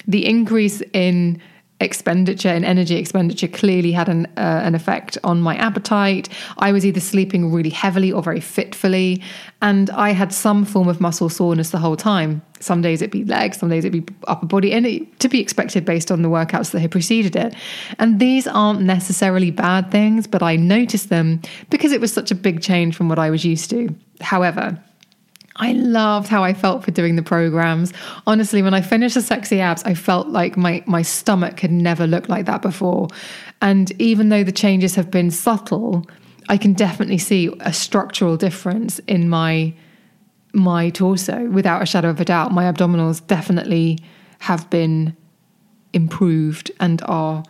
the 0.06 0.26
increase 0.26 0.82
in 0.92 1.40
expenditure 1.80 2.48
and 2.48 2.64
energy 2.64 2.96
expenditure 2.96 3.48
clearly 3.48 3.92
had 3.92 4.08
an 4.08 4.26
uh, 4.36 4.62
an 4.64 4.74
effect 4.74 5.18
on 5.24 5.40
my 5.40 5.56
appetite. 5.56 6.28
I 6.58 6.72
was 6.72 6.86
either 6.86 7.00
sleeping 7.00 7.52
really 7.52 7.70
heavily 7.70 8.10
or 8.10 8.22
very 8.22 8.40
fitfully, 8.40 9.22
and 9.60 9.90
I 9.90 10.10
had 10.10 10.32
some 10.32 10.64
form 10.64 10.88
of 10.88 11.00
muscle 11.00 11.28
soreness 11.28 11.70
the 11.70 11.78
whole 11.78 11.96
time. 11.96 12.42
Some 12.60 12.80
days 12.80 13.02
it'd 13.02 13.10
be 13.10 13.24
legs, 13.24 13.58
some 13.58 13.68
days 13.68 13.84
it'd 13.84 14.06
be 14.06 14.14
upper 14.26 14.46
body, 14.46 14.72
and 14.72 14.86
it, 14.86 15.20
to 15.20 15.28
be 15.28 15.40
expected 15.40 15.84
based 15.84 16.10
on 16.10 16.22
the 16.22 16.28
workouts 16.28 16.70
that 16.70 16.80
had 16.80 16.90
preceded 16.90 17.36
it. 17.36 17.54
And 17.98 18.18
these 18.18 18.46
aren't 18.46 18.80
necessarily 18.80 19.50
bad 19.50 19.90
things, 19.90 20.26
but 20.26 20.42
I 20.42 20.56
noticed 20.56 21.10
them 21.10 21.42
because 21.68 21.92
it 21.92 22.00
was 22.00 22.12
such 22.12 22.30
a 22.30 22.34
big 22.34 22.62
change 22.62 22.96
from 22.96 23.08
what 23.10 23.18
I 23.18 23.28
was 23.28 23.44
used 23.44 23.68
to. 23.70 23.94
However, 24.22 24.82
I 25.56 25.72
loved 25.72 26.28
how 26.28 26.44
I 26.44 26.52
felt 26.54 26.84
for 26.84 26.90
doing 26.90 27.16
the 27.16 27.22
programs. 27.22 27.92
Honestly, 28.26 28.62
when 28.62 28.74
I 28.74 28.80
finished 28.80 29.14
the 29.14 29.22
sexy 29.22 29.60
abs, 29.60 29.82
I 29.84 29.94
felt 29.94 30.28
like 30.28 30.56
my 30.56 30.82
my 30.86 31.02
stomach 31.02 31.60
had 31.60 31.72
never 31.72 32.06
looked 32.06 32.28
like 32.28 32.46
that 32.46 32.62
before. 32.62 33.08
And 33.62 33.90
even 34.00 34.28
though 34.28 34.44
the 34.44 34.52
changes 34.52 34.94
have 34.96 35.10
been 35.10 35.30
subtle, 35.30 36.06
I 36.48 36.56
can 36.56 36.74
definitely 36.74 37.18
see 37.18 37.52
a 37.60 37.72
structural 37.72 38.36
difference 38.36 38.98
in 39.00 39.28
my 39.28 39.74
my 40.52 40.90
torso 40.90 41.46
without 41.50 41.82
a 41.82 41.86
shadow 41.86 42.10
of 42.10 42.20
a 42.20 42.24
doubt. 42.24 42.52
My 42.52 42.64
abdominals 42.64 43.26
definitely 43.26 43.98
have 44.40 44.68
been 44.70 45.16
improved 45.92 46.70
and 46.80 47.02
are 47.04 47.42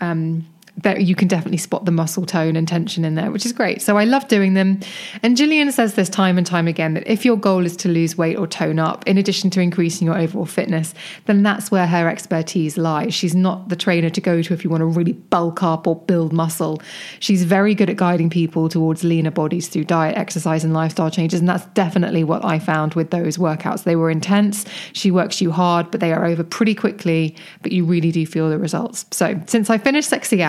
um, 0.00 0.46
that 0.82 1.02
you 1.02 1.14
can 1.14 1.28
definitely 1.28 1.58
spot 1.58 1.84
the 1.84 1.90
muscle 1.90 2.24
tone 2.24 2.56
and 2.56 2.68
tension 2.68 3.04
in 3.04 3.14
there, 3.14 3.30
which 3.30 3.44
is 3.44 3.52
great. 3.52 3.82
So 3.82 3.96
I 3.98 4.04
love 4.04 4.28
doing 4.28 4.54
them. 4.54 4.80
And 5.22 5.36
Jillian 5.36 5.72
says 5.72 5.94
this 5.94 6.08
time 6.08 6.38
and 6.38 6.46
time 6.46 6.68
again 6.68 6.94
that 6.94 7.06
if 7.06 7.24
your 7.24 7.36
goal 7.36 7.66
is 7.66 7.76
to 7.78 7.88
lose 7.88 8.16
weight 8.16 8.36
or 8.36 8.46
tone 8.46 8.78
up, 8.78 9.06
in 9.06 9.18
addition 9.18 9.50
to 9.50 9.60
increasing 9.60 10.06
your 10.06 10.16
overall 10.16 10.46
fitness, 10.46 10.94
then 11.26 11.42
that's 11.42 11.70
where 11.70 11.86
her 11.86 12.08
expertise 12.08 12.78
lies. 12.78 13.12
She's 13.12 13.34
not 13.34 13.68
the 13.68 13.76
trainer 13.76 14.10
to 14.10 14.20
go 14.20 14.40
to 14.40 14.54
if 14.54 14.62
you 14.62 14.70
want 14.70 14.82
to 14.82 14.86
really 14.86 15.12
bulk 15.12 15.62
up 15.62 15.86
or 15.86 15.96
build 15.96 16.32
muscle. 16.32 16.80
She's 17.18 17.42
very 17.42 17.74
good 17.74 17.90
at 17.90 17.96
guiding 17.96 18.30
people 18.30 18.68
towards 18.68 19.02
leaner 19.02 19.30
bodies 19.30 19.68
through 19.68 19.84
diet, 19.84 20.16
exercise, 20.16 20.64
and 20.64 20.72
lifestyle 20.72 21.10
changes. 21.10 21.40
And 21.40 21.48
that's 21.48 21.66
definitely 21.74 22.22
what 22.24 22.44
I 22.44 22.58
found 22.58 22.94
with 22.94 23.10
those 23.10 23.36
workouts. 23.36 23.82
They 23.82 23.96
were 23.96 24.10
intense. 24.10 24.64
She 24.92 25.10
works 25.10 25.40
you 25.40 25.50
hard, 25.50 25.90
but 25.90 26.00
they 26.00 26.12
are 26.12 26.24
over 26.24 26.44
pretty 26.44 26.74
quickly, 26.74 27.34
but 27.62 27.72
you 27.72 27.84
really 27.84 28.12
do 28.12 28.24
feel 28.26 28.48
the 28.48 28.58
results. 28.58 29.06
So 29.10 29.40
since 29.46 29.70
I 29.70 29.78
finished 29.78 30.08
Sexy 30.08 30.42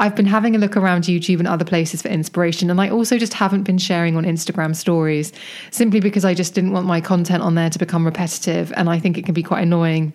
I've 0.00 0.16
been 0.16 0.26
having 0.26 0.56
a 0.56 0.58
look 0.58 0.76
around 0.76 1.04
YouTube 1.04 1.38
and 1.38 1.48
other 1.48 1.64
places 1.64 2.02
for 2.02 2.08
inspiration, 2.08 2.70
and 2.70 2.80
I 2.80 2.88
also 2.88 3.18
just 3.18 3.34
haven't 3.34 3.62
been 3.62 3.78
sharing 3.78 4.16
on 4.16 4.24
Instagram 4.24 4.74
stories 4.74 5.32
simply 5.70 6.00
because 6.00 6.24
I 6.24 6.34
just 6.34 6.54
didn't 6.54 6.72
want 6.72 6.86
my 6.86 7.00
content 7.00 7.42
on 7.42 7.54
there 7.54 7.70
to 7.70 7.78
become 7.78 8.04
repetitive, 8.04 8.72
and 8.76 8.88
I 8.88 8.98
think 8.98 9.18
it 9.18 9.24
can 9.24 9.34
be 9.34 9.42
quite 9.42 9.62
annoying 9.62 10.12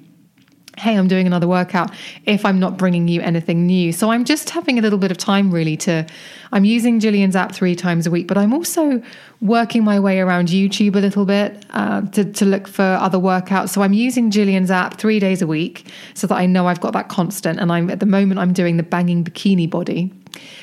hey, 0.78 0.96
I'm 0.96 1.08
doing 1.08 1.26
another 1.26 1.48
workout 1.48 1.92
if 2.26 2.46
I'm 2.46 2.60
not 2.60 2.78
bringing 2.78 3.08
you 3.08 3.20
anything 3.22 3.66
new. 3.66 3.92
So 3.92 4.12
I'm 4.12 4.26
just 4.26 4.52
having 4.52 4.78
a 4.78 4.82
little 4.82 5.00
bit 5.00 5.10
of 5.10 5.18
time 5.18 5.52
really 5.52 5.76
to, 5.78 6.06
I'm 6.52 6.66
using 6.66 7.00
Jillian's 7.00 7.36
app 7.36 7.52
three 7.52 7.76
times 7.76 8.06
a 8.06 8.12
week, 8.12 8.28
but 8.28 8.38
I'm 8.38 8.54
also 8.54 9.02
working 9.42 9.84
my 9.84 10.00
way 10.00 10.20
around 10.20 10.50
YouTube 10.50 10.96
a 10.96 11.00
little 11.00 11.26
bit 11.26 11.66
uh, 11.72 12.02
to, 12.02 12.26
to 12.26 12.46
look 12.46 12.68
for 12.68 12.84
other 12.84 13.18
workouts. 13.18 13.70
So 13.70 13.82
I'm 13.82 13.94
using 13.94 14.30
Jillian's 14.30 14.70
app 14.70 14.98
three 14.98 15.20
days 15.20 15.42
a 15.42 15.48
week 15.48 15.88
so 16.14 16.28
that 16.28 16.36
I 16.36 16.46
know 16.46 16.68
I've 16.68 16.80
got 16.80 16.94
that 16.94 17.10
constant. 17.10 17.60
And 17.60 17.72
I'm 17.72 17.90
at 17.90 18.00
the 18.00 18.06
moment, 18.06 18.40
I'm 18.40 18.54
doing 18.54 18.78
the 18.78 18.84
banging 18.84 19.24
bikini 19.24 19.70
body. 19.70 20.14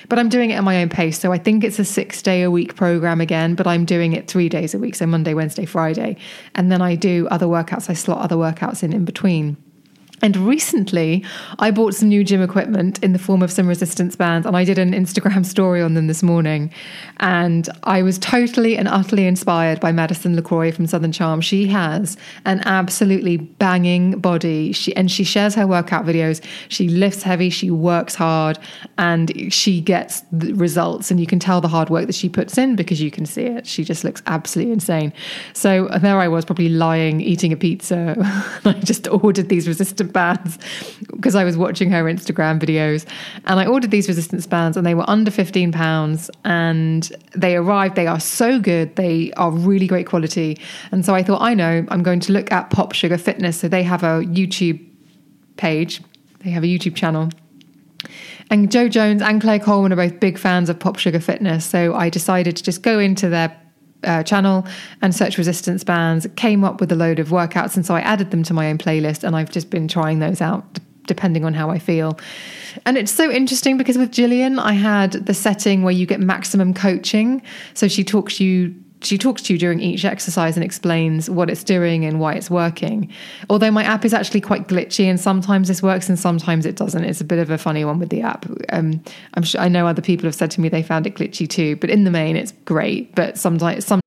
But 0.09 0.21
I'm 0.21 0.29
doing 0.29 0.51
it 0.51 0.55
at 0.55 0.63
my 0.63 0.81
own 0.81 0.89
pace. 0.89 1.19
So 1.19 1.33
I 1.33 1.39
think 1.39 1.65
it's 1.65 1.81
a 1.81 1.85
six 1.85 2.23
day 2.23 2.43
a 2.43 2.51
week 2.51 2.77
program 2.77 3.21
again, 3.21 3.57
but 3.57 3.67
I'm 3.67 3.85
doing 3.85 4.13
it 4.13 4.29
three 4.29 4.49
days 4.49 4.75
a 4.75 4.79
week. 4.79 4.95
So 4.95 5.07
Monday, 5.07 5.35
Wednesday, 5.35 5.65
Friday. 5.65 6.17
And 6.55 6.71
then 6.71 6.81
I 6.81 6.95
do 6.95 7.27
other 7.33 7.47
workouts. 7.47 7.91
I 7.91 7.95
slot 7.95 8.21
other 8.21 8.37
workouts 8.37 8.85
in 8.85 8.93
in 8.93 9.05
between. 9.05 9.57
And 10.25 10.39
recently, 10.39 11.23
I 11.59 11.71
bought 11.71 11.95
some 11.95 12.09
new 12.09 12.25
gym 12.25 12.41
equipment 12.41 12.99
in 13.05 13.13
the 13.13 13.19
form 13.19 13.43
of 13.43 13.53
some 13.53 13.69
resistance 13.69 14.17
bands, 14.17 14.47
and 14.47 14.57
I 14.57 14.65
did 14.65 14.79
an 14.79 14.93
Instagram 14.93 15.45
story 15.55 15.83
on 15.83 15.93
them 15.93 16.07
this 16.07 16.23
morning. 16.23 16.73
And 17.19 17.69
I 17.83 18.01
was 18.01 18.19
totally 18.19 18.75
and 18.79 18.89
utterly 18.89 19.27
inspired 19.27 19.81
by 19.81 19.93
Madison 19.93 20.35
LeCroy 20.35 20.73
from 20.73 20.87
Southern 20.87 21.13
Charm. 21.13 21.43
She 21.43 21.67
has 21.67 22.17
an 22.47 22.63
absolutely 22.65 23.37
banging 23.37 24.19
body, 24.19 24.73
she, 24.73 24.97
and 24.97 25.11
she 25.11 25.25
shares 25.25 25.55
her 25.57 25.67
workout 25.67 26.07
videos. 26.07 26.43
She 26.71 26.89
lifts 26.89 27.23
heavy, 27.23 27.51
she 27.51 27.71
works 27.71 28.15
hard, 28.15 28.59
and 28.97 29.53
she 29.53 29.83
gets 29.83 30.23
the 30.33 30.55
results. 30.55 31.11
And 31.11 31.21
you 31.21 31.27
can 31.27 31.39
tell 31.39 31.61
the 31.61 31.69
hard 31.69 31.91
work 31.91 32.07
that 32.07 32.15
she 32.15 32.31
puts 32.31 32.57
in 32.57 32.77
because 32.77 32.99
you 32.99 33.11
can 33.11 33.27
see 33.27 33.43
it. 33.43 33.67
She 33.67 33.85
just 33.85 34.05
looks 34.05 34.23
absolutely 34.27 34.73
insane. 34.73 35.13
So 35.53 35.89
there 36.01 36.19
I 36.19 36.29
was, 36.29 36.47
probably 36.47 36.71
lying, 36.71 37.21
eating 37.21 37.53
a 37.53 37.59
pizza. 37.59 38.17
I 38.65 38.73
just 38.85 39.07
ordered 39.09 39.51
these 39.51 39.69
resistance 39.69 40.14
bands 40.15 40.59
because 41.11 41.35
I 41.35 41.45
was 41.45 41.59
watching 41.59 41.91
her 41.91 42.05
Instagram 42.05 42.59
videos. 42.59 43.05
And 43.45 43.61
I 43.61 43.67
ordered 43.67 43.91
these 43.91 44.09
resistance 44.09 44.47
bands 44.47 44.79
and 44.79 44.87
they 44.87 44.95
were 44.95 45.09
under 45.09 45.31
15 45.31 45.73
pounds 45.73 46.31
and 46.45 47.13
they 47.37 47.57
arrived. 47.57 47.97
They 47.97 48.07
are 48.07 48.21
so 48.21 48.59
good. 48.59 48.97
They 48.97 49.31
are 49.33 49.51
really 49.51 49.87
great 49.87 50.07
quality. 50.07 50.59
And 50.91 51.05
so 51.05 51.15
I 51.15 51.23
thought, 51.23 51.43
I 51.43 51.53
know, 51.53 51.85
I'm 51.89 52.03
going 52.03 52.21
to 52.21 52.33
look 52.33 52.51
at 52.51 52.71
Pop 52.71 52.95
Sugar 52.95 53.19
Fitness. 53.19 53.59
So 53.59 53.69
they 53.69 53.83
have 53.83 54.03
a 54.03 54.25
YouTube 54.25 54.83
page, 55.59 56.01
they 56.41 56.51
have 56.51 56.65
a 56.65 56.67
YouTube 56.67 56.95
channel. 56.95 57.29
And 58.51 58.71
Joe 58.71 58.89
Jones 58.89 59.23
and 59.23 59.41
Claire 59.41 59.59
Coleman 59.59 59.93
are 59.93 59.97
both 59.97 60.21
big 60.21 60.39
fans 60.39 60.69
of 60.69 60.79
Pop 60.79 60.99
Sugar 60.99 61.21
Fitness. 61.21 61.65
So 61.65 61.95
I 61.95 62.09
decided 62.09 62.57
to 62.57 62.63
just 62.63 62.83
go 62.83 62.99
into 62.99 63.29
their 63.29 63.59
uh, 64.05 64.23
channel 64.23 64.67
and 65.03 65.15
search 65.15 65.39
resistance 65.39 65.85
bands, 65.85 66.27
came 66.37 66.65
up 66.65 66.81
with 66.81 66.91
a 66.93 66.97
load 66.97 67.19
of 67.19 67.29
workouts. 67.29 67.77
And 67.77 67.85
so 67.85 67.95
I 67.95 68.01
added 68.01 68.31
them 68.31 68.43
to 68.45 68.55
my 68.55 68.71
own 68.71 68.79
playlist 68.79 69.25
and 69.25 69.35
I've 69.37 69.51
just 69.51 69.71
been 69.71 69.89
trying 69.89 70.19
those 70.19 70.41
out 70.41 70.65
depending 71.07 71.45
on 71.45 71.55
how 71.55 71.71
I 71.71 71.79
feel. 71.79 72.19
And 72.87 72.97
it's 72.97 73.13
so 73.13 73.31
interesting 73.31 73.77
because 73.77 73.99
with 73.99 74.11
Jillian, 74.11 74.59
I 74.59 74.73
had 74.73 75.13
the 75.13 75.35
setting 75.35 75.83
where 75.83 75.93
you 75.93 76.07
get 76.07 76.21
maximum 76.21 76.75
coaching. 76.75 77.43
So 77.75 77.89
she 77.89 78.05
talks 78.05 78.41
you 78.41 78.75
she 79.05 79.19
talks 79.19 79.43
to 79.43 79.53
you 79.53 79.59
during 79.59 79.81
each 79.81 80.05
exercise 80.05 80.57
and 80.57 80.65
explains 80.65 81.29
what 81.29 81.51
it's 81.51 81.65
doing 81.65 82.05
and 82.05 82.21
why 82.21 82.35
it's 82.35 82.51
working. 82.51 83.13
Although 83.51 83.71
my 83.71 83.85
app 83.85 84.05
is 84.05 84.15
actually 84.15 84.41
quite 84.41 84.69
glitchy, 84.69 85.05
and 85.05 85.21
sometimes 85.21 85.69
this 85.69 85.83
works 85.83 86.09
and 86.09 86.19
sometimes 86.19 86.67
it 86.67 86.77
doesn't. 86.77 87.05
It's 87.05 87.21
a 87.21 87.25
bit 87.25 87.39
of 87.39 87.51
a 87.51 87.59
funny 87.59 87.85
one 87.85 87.99
with 87.99 88.11
the 88.11 88.23
app. 88.23 88.47
Um, 88.71 89.03
I'm 89.35 89.43
sure 89.43 89.61
I 89.61 89.69
know 89.69 89.87
other 89.87 90.03
people 90.03 90.27
have 90.27 90.35
said 90.35 90.51
to 90.53 90.61
me 90.61 90.69
they 90.69 90.83
found 90.83 91.07
it 91.07 91.15
glitchy 91.15 91.49
too, 91.49 91.77
but 91.77 91.91
in 91.91 92.05
the 92.05 92.11
main, 92.11 92.37
it's 92.37 92.53
great. 92.65 93.15
But 93.15 93.39
sometimes 93.39 93.87
some. 93.87 94.01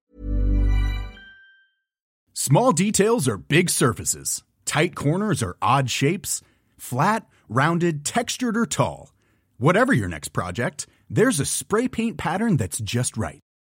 Small 2.34 2.72
details 2.72 3.28
are 3.28 3.38
big 3.38 3.70
surfaces. 3.70 4.44
Tight 4.66 4.96
corners 4.96 5.42
are 5.42 5.58
odd 5.62 5.90
shapes. 5.90 6.42
Flat, 6.78 7.28
rounded, 7.50 8.06
textured, 8.06 8.56
or 8.56 8.66
tall. 8.66 9.12
Whatever 9.58 9.92
your 9.92 10.08
next 10.08 10.30
project, 10.30 10.86
there's 11.10 11.40
a 11.40 11.46
spray 11.46 11.88
paint 11.88 12.18
pattern 12.18 12.58
that's 12.58 12.80
just 12.80 13.18
right 13.18 13.40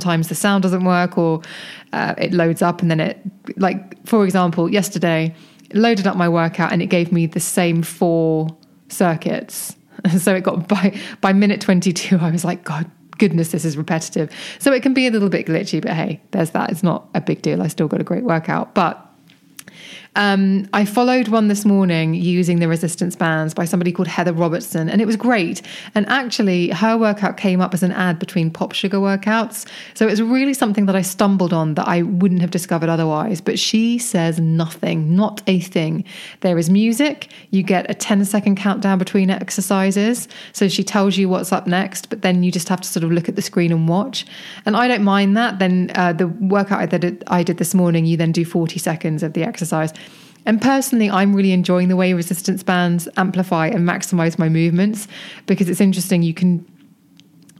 Sometimes 0.00 0.28
the 0.28 0.34
sound 0.34 0.62
doesn't 0.62 0.84
work 0.84 1.18
or 1.18 1.42
uh, 1.92 2.14
it 2.16 2.32
loads 2.32 2.62
up 2.62 2.80
and 2.80 2.90
then 2.90 3.00
it, 3.00 3.20
like, 3.58 4.02
for 4.06 4.24
example, 4.24 4.72
yesterday, 4.72 5.34
loaded 5.74 6.06
up 6.06 6.16
my 6.16 6.26
workout 6.26 6.72
and 6.72 6.80
it 6.80 6.86
gave 6.86 7.12
me 7.12 7.26
the 7.26 7.38
same 7.38 7.82
four 7.82 8.48
circuits. 8.88 9.76
So 10.18 10.34
it 10.34 10.42
got 10.44 10.66
by 10.66 10.98
by 11.20 11.34
minute 11.34 11.60
22 11.60 12.16
I 12.16 12.30
was 12.30 12.42
like 12.42 12.64
god 12.64 12.90
goodness 13.18 13.50
this 13.50 13.66
is 13.66 13.76
repetitive. 13.76 14.30
So 14.58 14.72
it 14.72 14.82
can 14.82 14.94
be 14.94 15.06
a 15.06 15.10
little 15.10 15.28
bit 15.28 15.46
glitchy 15.46 15.82
but 15.82 15.92
hey, 15.92 16.22
there's 16.30 16.52
that. 16.52 16.70
It's 16.70 16.82
not 16.82 17.06
a 17.14 17.20
big 17.20 17.42
deal. 17.42 17.60
I 17.60 17.66
still 17.66 17.86
got 17.86 18.00
a 18.00 18.04
great 18.04 18.24
workout. 18.24 18.74
But 18.74 18.96
um, 20.16 20.68
I 20.72 20.84
followed 20.84 21.28
one 21.28 21.46
this 21.46 21.64
morning 21.64 22.14
using 22.14 22.58
the 22.58 22.66
resistance 22.66 23.14
bands 23.14 23.54
by 23.54 23.64
somebody 23.64 23.92
called 23.92 24.08
Heather 24.08 24.32
Robertson, 24.32 24.88
and 24.88 25.00
it 25.00 25.06
was 25.06 25.16
great. 25.16 25.62
And 25.94 26.08
actually, 26.08 26.70
her 26.70 26.96
workout 26.96 27.36
came 27.36 27.60
up 27.60 27.74
as 27.74 27.84
an 27.84 27.92
ad 27.92 28.18
between 28.18 28.50
Pop 28.50 28.72
Sugar 28.72 28.98
workouts. 28.98 29.68
So 29.94 30.06
it 30.06 30.10
was 30.10 30.20
really 30.20 30.52
something 30.52 30.86
that 30.86 30.96
I 30.96 31.02
stumbled 31.02 31.52
on 31.52 31.74
that 31.74 31.86
I 31.86 32.02
wouldn't 32.02 32.40
have 32.40 32.50
discovered 32.50 32.88
otherwise. 32.88 33.40
But 33.40 33.58
she 33.58 33.98
says 33.98 34.40
nothing, 34.40 35.14
not 35.14 35.42
a 35.46 35.60
thing. 35.60 36.04
There 36.40 36.58
is 36.58 36.70
music, 36.70 37.28
you 37.50 37.62
get 37.62 37.88
a 37.88 37.94
10 37.94 38.24
second 38.24 38.56
countdown 38.56 38.98
between 38.98 39.30
exercises. 39.30 40.26
So 40.52 40.68
she 40.68 40.82
tells 40.82 41.18
you 41.18 41.28
what's 41.28 41.52
up 41.52 41.68
next, 41.68 42.10
but 42.10 42.22
then 42.22 42.42
you 42.42 42.50
just 42.50 42.68
have 42.68 42.80
to 42.80 42.88
sort 42.88 43.04
of 43.04 43.12
look 43.12 43.28
at 43.28 43.36
the 43.36 43.42
screen 43.42 43.70
and 43.70 43.88
watch. 43.88 44.26
And 44.66 44.76
I 44.76 44.88
don't 44.88 45.04
mind 45.04 45.36
that. 45.36 45.60
Then 45.60 45.92
uh, 45.94 46.12
the 46.12 46.26
workout 46.26 46.90
that 46.90 47.22
I 47.28 47.44
did 47.44 47.58
this 47.58 47.74
morning, 47.74 48.06
you 48.06 48.16
then 48.16 48.32
do 48.32 48.44
40 48.44 48.78
seconds 48.80 49.22
of 49.22 49.34
the 49.34 49.44
exercise. 49.44 49.92
And 50.46 50.60
personally, 50.60 51.10
I'm 51.10 51.34
really 51.34 51.52
enjoying 51.52 51.88
the 51.88 51.96
way 51.96 52.12
resistance 52.12 52.62
bands 52.62 53.08
amplify 53.16 53.66
and 53.68 53.86
maximize 53.86 54.38
my 54.38 54.48
movements 54.48 55.06
because 55.46 55.68
it's 55.68 55.80
interesting. 55.80 56.22
You 56.22 56.34
can, 56.34 56.66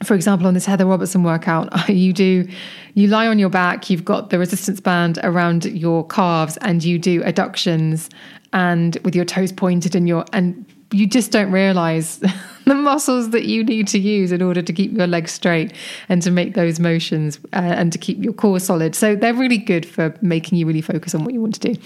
for 0.03 0.15
example, 0.15 0.47
on 0.47 0.55
this 0.55 0.67
Heather 0.67 0.87
Robertson 0.87 1.23
workout, 1.23 1.89
you 1.89 2.13
do, 2.13 2.49
you 2.95 3.09
lie 3.09 3.27
on 3.27 3.39
your 3.39 3.51
back, 3.51 3.91
you've 3.91 4.05
got 4.05 4.31
the 4.31 4.39
resistance 4.39 4.81
band 4.81 5.19
around 5.23 5.67
your 5.67 6.07
calves, 6.07 6.57
and 6.59 6.83
you 6.83 6.99
do 6.99 7.23
adductions 7.23 8.09
and 8.53 8.99
with 9.05 9.15
your 9.15 9.25
toes 9.25 9.53
pointed 9.53 9.95
and 9.95 10.09
your, 10.09 10.25
and 10.33 10.65
you 10.93 11.07
just 11.07 11.31
don't 11.31 11.53
realize 11.53 12.19
the 12.65 12.75
muscles 12.75 13.31
that 13.31 13.45
you 13.45 13.63
need 13.63 13.87
to 13.89 13.99
use 13.99 14.33
in 14.33 14.43
order 14.43 14.61
to 14.61 14.73
keep 14.73 14.93
your 14.93 15.07
legs 15.07 15.31
straight 15.31 15.73
and 16.09 16.21
to 16.23 16.31
make 16.31 16.55
those 16.55 16.81
motions 16.81 17.39
uh, 17.53 17.59
and 17.59 17.93
to 17.93 17.99
keep 17.99 18.19
your 18.23 18.33
core 18.33 18.59
solid. 18.59 18.97
So 18.97 19.15
they're 19.15 19.35
really 19.35 19.59
good 19.59 19.87
for 19.87 20.17
making 20.21 20.59
you 20.59 20.67
really 20.67 20.81
focus 20.81 21.15
on 21.15 21.25
what 21.25 21.33
you 21.33 21.41
want 21.41 21.55
to 21.61 21.75
do 21.75 21.81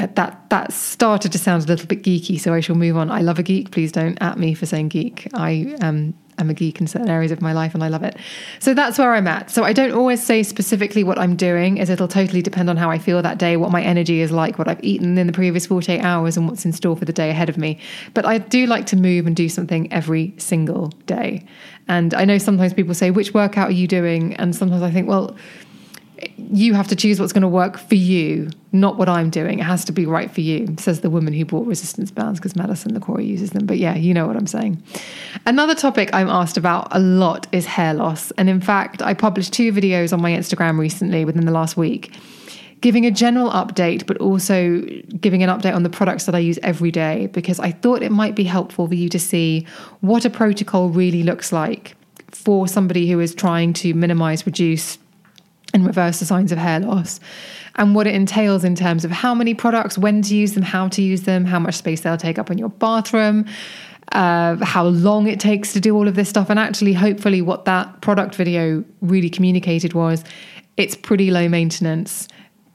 but 0.00 0.16
that 0.16 0.48
that 0.48 0.72
started 0.72 1.30
to 1.32 1.38
sound 1.38 1.64
a 1.64 1.66
little 1.66 1.86
bit 1.86 2.02
geeky, 2.02 2.40
so 2.40 2.54
I 2.54 2.60
shall 2.60 2.74
move 2.74 2.96
on. 2.96 3.10
I 3.10 3.20
love 3.20 3.38
a 3.38 3.42
geek. 3.42 3.70
Please 3.70 3.92
don't 3.92 4.16
at 4.22 4.38
me 4.38 4.54
for 4.54 4.64
saying 4.64 4.88
geek. 4.88 5.28
I 5.34 5.76
um, 5.82 6.14
am 6.38 6.48
a 6.48 6.54
geek 6.54 6.80
in 6.80 6.86
certain 6.86 7.10
areas 7.10 7.30
of 7.30 7.42
my 7.42 7.52
life, 7.52 7.74
and 7.74 7.84
I 7.84 7.88
love 7.88 8.02
it. 8.02 8.16
So 8.60 8.72
that's 8.72 8.98
where 8.98 9.12
I'm 9.12 9.26
at. 9.26 9.50
So 9.50 9.62
I 9.62 9.74
don't 9.74 9.92
always 9.92 10.24
say 10.24 10.42
specifically 10.42 11.04
what 11.04 11.18
I'm 11.18 11.36
doing, 11.36 11.78
as 11.78 11.90
it'll 11.90 12.08
totally 12.08 12.40
depend 12.40 12.70
on 12.70 12.78
how 12.78 12.90
I 12.90 12.96
feel 12.96 13.20
that 13.20 13.36
day, 13.36 13.58
what 13.58 13.70
my 13.70 13.82
energy 13.82 14.22
is 14.22 14.32
like, 14.32 14.58
what 14.58 14.68
I've 14.68 14.82
eaten 14.82 15.18
in 15.18 15.26
the 15.26 15.34
previous 15.34 15.66
48 15.66 16.00
hours, 16.00 16.38
and 16.38 16.48
what's 16.48 16.64
in 16.64 16.72
store 16.72 16.96
for 16.96 17.04
the 17.04 17.12
day 17.12 17.28
ahead 17.28 17.50
of 17.50 17.58
me. 17.58 17.78
But 18.14 18.24
I 18.24 18.38
do 18.38 18.66
like 18.66 18.86
to 18.86 18.96
move 18.96 19.26
and 19.26 19.36
do 19.36 19.50
something 19.50 19.92
every 19.92 20.32
single 20.38 20.88
day. 21.04 21.44
And 21.88 22.14
I 22.14 22.24
know 22.24 22.38
sometimes 22.38 22.72
people 22.72 22.94
say, 22.94 23.10
"Which 23.10 23.34
workout 23.34 23.68
are 23.68 23.72
you 23.72 23.86
doing?" 23.86 24.34
And 24.36 24.56
sometimes 24.56 24.82
I 24.82 24.90
think, 24.90 25.08
well 25.08 25.36
you 26.36 26.74
have 26.74 26.88
to 26.88 26.96
choose 26.96 27.20
what's 27.20 27.32
going 27.32 27.42
to 27.42 27.48
work 27.48 27.78
for 27.78 27.94
you, 27.94 28.50
not 28.72 28.96
what 28.96 29.08
I'm 29.08 29.30
doing. 29.30 29.58
It 29.58 29.64
has 29.64 29.84
to 29.86 29.92
be 29.92 30.06
right 30.06 30.30
for 30.30 30.40
you, 30.40 30.74
says 30.78 31.00
the 31.00 31.10
woman 31.10 31.32
who 31.32 31.44
bought 31.44 31.66
resistance 31.66 32.10
bands 32.10 32.40
because 32.40 32.56
Madison 32.56 32.94
the 32.94 33.00
LeCroy 33.00 33.26
uses 33.26 33.50
them. 33.50 33.66
But 33.66 33.78
yeah, 33.78 33.94
you 33.94 34.12
know 34.12 34.26
what 34.26 34.36
I'm 34.36 34.46
saying. 34.46 34.82
Another 35.46 35.74
topic 35.74 36.10
I'm 36.12 36.28
asked 36.28 36.56
about 36.56 36.88
a 36.90 36.98
lot 36.98 37.46
is 37.52 37.66
hair 37.66 37.94
loss. 37.94 38.30
And 38.32 38.48
in 38.48 38.60
fact, 38.60 39.02
I 39.02 39.14
published 39.14 39.52
two 39.52 39.72
videos 39.72 40.12
on 40.12 40.20
my 40.20 40.32
Instagram 40.32 40.78
recently 40.78 41.24
within 41.24 41.46
the 41.46 41.52
last 41.52 41.76
week, 41.76 42.14
giving 42.80 43.06
a 43.06 43.10
general 43.10 43.50
update, 43.50 44.06
but 44.06 44.16
also 44.18 44.80
giving 45.20 45.42
an 45.42 45.50
update 45.50 45.74
on 45.74 45.82
the 45.82 45.90
products 45.90 46.26
that 46.26 46.34
I 46.34 46.38
use 46.38 46.58
every 46.62 46.90
day 46.90 47.28
because 47.28 47.60
I 47.60 47.70
thought 47.70 48.02
it 48.02 48.12
might 48.12 48.34
be 48.34 48.44
helpful 48.44 48.88
for 48.88 48.94
you 48.94 49.08
to 49.10 49.18
see 49.18 49.66
what 50.00 50.24
a 50.24 50.30
protocol 50.30 50.88
really 50.88 51.22
looks 51.22 51.52
like 51.52 51.94
for 52.32 52.66
somebody 52.66 53.10
who 53.10 53.20
is 53.20 53.34
trying 53.34 53.72
to 53.74 53.92
minimize, 53.94 54.46
reduce, 54.46 54.98
and 55.72 55.86
reverse 55.86 56.18
the 56.18 56.26
signs 56.26 56.52
of 56.52 56.58
hair 56.58 56.80
loss 56.80 57.20
and 57.76 57.94
what 57.94 58.06
it 58.06 58.14
entails 58.14 58.64
in 58.64 58.74
terms 58.74 59.04
of 59.04 59.10
how 59.10 59.34
many 59.34 59.54
products, 59.54 59.96
when 59.96 60.22
to 60.22 60.34
use 60.34 60.54
them, 60.54 60.62
how 60.62 60.88
to 60.88 61.02
use 61.02 61.22
them, 61.22 61.44
how 61.44 61.58
much 61.58 61.74
space 61.74 62.00
they'll 62.00 62.16
take 62.16 62.38
up 62.38 62.50
in 62.50 62.58
your 62.58 62.68
bathroom, 62.68 63.46
uh, 64.12 64.56
how 64.64 64.84
long 64.84 65.26
it 65.26 65.38
takes 65.38 65.72
to 65.72 65.80
do 65.80 65.94
all 65.94 66.08
of 66.08 66.14
this 66.14 66.28
stuff. 66.28 66.50
And 66.50 66.58
actually, 66.58 66.92
hopefully, 66.92 67.42
what 67.42 67.64
that 67.66 68.00
product 68.00 68.34
video 68.34 68.84
really 69.00 69.30
communicated 69.30 69.94
was 69.94 70.24
it's 70.76 70.96
pretty 70.96 71.30
low 71.30 71.48
maintenance. 71.48 72.26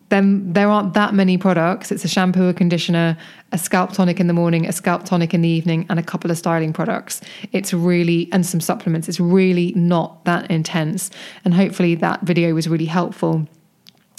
Then 0.09 0.53
there 0.53 0.69
aren't 0.69 0.93
that 0.93 1.13
many 1.13 1.37
products. 1.37 1.91
It's 1.91 2.05
a 2.05 2.07
shampoo, 2.07 2.47
a 2.47 2.53
conditioner, 2.53 3.17
a 3.51 3.57
scalp 3.57 3.93
tonic 3.93 4.19
in 4.19 4.27
the 4.27 4.33
morning, 4.33 4.67
a 4.67 4.71
scalp 4.71 5.03
tonic 5.03 5.33
in 5.33 5.41
the 5.41 5.49
evening, 5.49 5.85
and 5.89 5.99
a 5.99 6.03
couple 6.03 6.29
of 6.29 6.37
styling 6.37 6.73
products. 6.73 7.21
It's 7.51 7.73
really, 7.73 8.29
and 8.31 8.45
some 8.45 8.61
supplements. 8.61 9.09
It's 9.09 9.19
really 9.19 9.73
not 9.75 10.23
that 10.25 10.49
intense. 10.51 11.09
And 11.43 11.53
hopefully, 11.53 11.95
that 11.95 12.21
video 12.21 12.53
was 12.53 12.67
really 12.67 12.85
helpful 12.85 13.47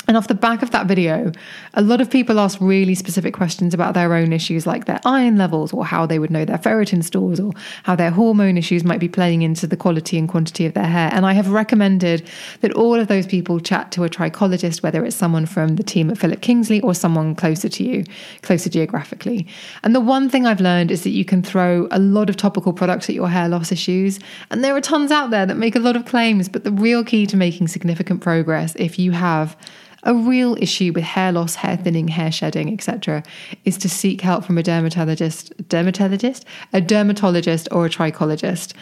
and 0.08 0.16
off 0.16 0.28
the 0.28 0.34
back 0.34 0.62
of 0.62 0.70
that 0.70 0.86
video, 0.86 1.32
a 1.74 1.82
lot 1.82 2.00
of 2.00 2.10
people 2.10 2.38
asked 2.38 2.60
really 2.60 2.94
specific 2.94 3.34
questions 3.34 3.74
about 3.74 3.94
their 3.94 4.14
own 4.14 4.32
issues, 4.32 4.66
like 4.66 4.84
their 4.84 5.00
iron 5.04 5.36
levels, 5.36 5.72
or 5.72 5.84
how 5.84 6.06
they 6.06 6.18
would 6.18 6.30
know 6.30 6.44
their 6.44 6.58
ferritin 6.58 7.02
stores, 7.02 7.40
or 7.40 7.52
how 7.82 7.96
their 7.96 8.10
hormone 8.10 8.56
issues 8.56 8.84
might 8.84 9.00
be 9.00 9.08
playing 9.08 9.42
into 9.42 9.66
the 9.66 9.76
quality 9.76 10.16
and 10.16 10.28
quantity 10.28 10.64
of 10.64 10.74
their 10.74 10.86
hair. 10.86 11.10
And 11.12 11.26
I 11.26 11.32
have 11.32 11.50
recommended 11.50 12.28
that 12.60 12.72
all 12.74 12.94
of 12.94 13.08
those 13.08 13.26
people 13.26 13.58
chat 13.58 13.90
to 13.92 14.04
a 14.04 14.08
trichologist, 14.08 14.82
whether 14.82 15.04
it's 15.04 15.16
someone 15.16 15.46
from 15.46 15.76
the 15.76 15.82
team 15.82 16.10
at 16.10 16.18
Philip 16.18 16.40
Kingsley 16.40 16.80
or 16.82 16.94
someone 16.94 17.34
closer 17.34 17.68
to 17.68 17.84
you, 17.84 18.04
closer 18.42 18.70
geographically. 18.70 19.46
And 19.82 19.94
the 19.94 20.00
one 20.00 20.28
thing 20.28 20.46
I've 20.46 20.60
learned 20.60 20.90
is 20.90 21.02
that 21.02 21.10
you 21.10 21.24
can 21.24 21.42
throw 21.42 21.88
a 21.90 21.98
lot 21.98 22.30
of 22.30 22.36
topical 22.36 22.72
products 22.72 23.08
at 23.08 23.14
your 23.14 23.28
hair 23.28 23.48
loss 23.48 23.72
issues. 23.72 24.20
And 24.50 24.62
there 24.62 24.76
are 24.76 24.80
tons 24.80 25.10
out 25.10 25.30
there 25.30 25.46
that 25.46 25.56
make 25.56 25.74
a 25.74 25.80
lot 25.80 25.96
of 25.96 26.04
claims, 26.04 26.48
but 26.48 26.62
the 26.62 26.72
real 26.72 27.02
key 27.02 27.26
to 27.26 27.36
making 27.36 27.68
significant 27.68 28.20
progress, 28.20 28.76
if 28.76 28.98
you 28.98 29.12
have 29.12 29.56
a 30.02 30.14
real 30.14 30.56
issue 30.60 30.92
with 30.94 31.04
hair 31.04 31.32
loss, 31.32 31.56
hair 31.56 31.76
thinning, 31.76 32.08
hair 32.08 32.30
shedding, 32.30 32.72
etc., 32.72 33.22
is 33.64 33.76
to 33.78 33.88
seek 33.88 34.20
help 34.20 34.44
from 34.44 34.58
a 34.58 34.62
dermatologist, 34.62 35.52
dermatologist, 35.68 36.44
a 36.72 36.80
dermatologist, 36.80 37.68
or 37.72 37.86
a 37.86 37.90
trichologist. 37.90 38.72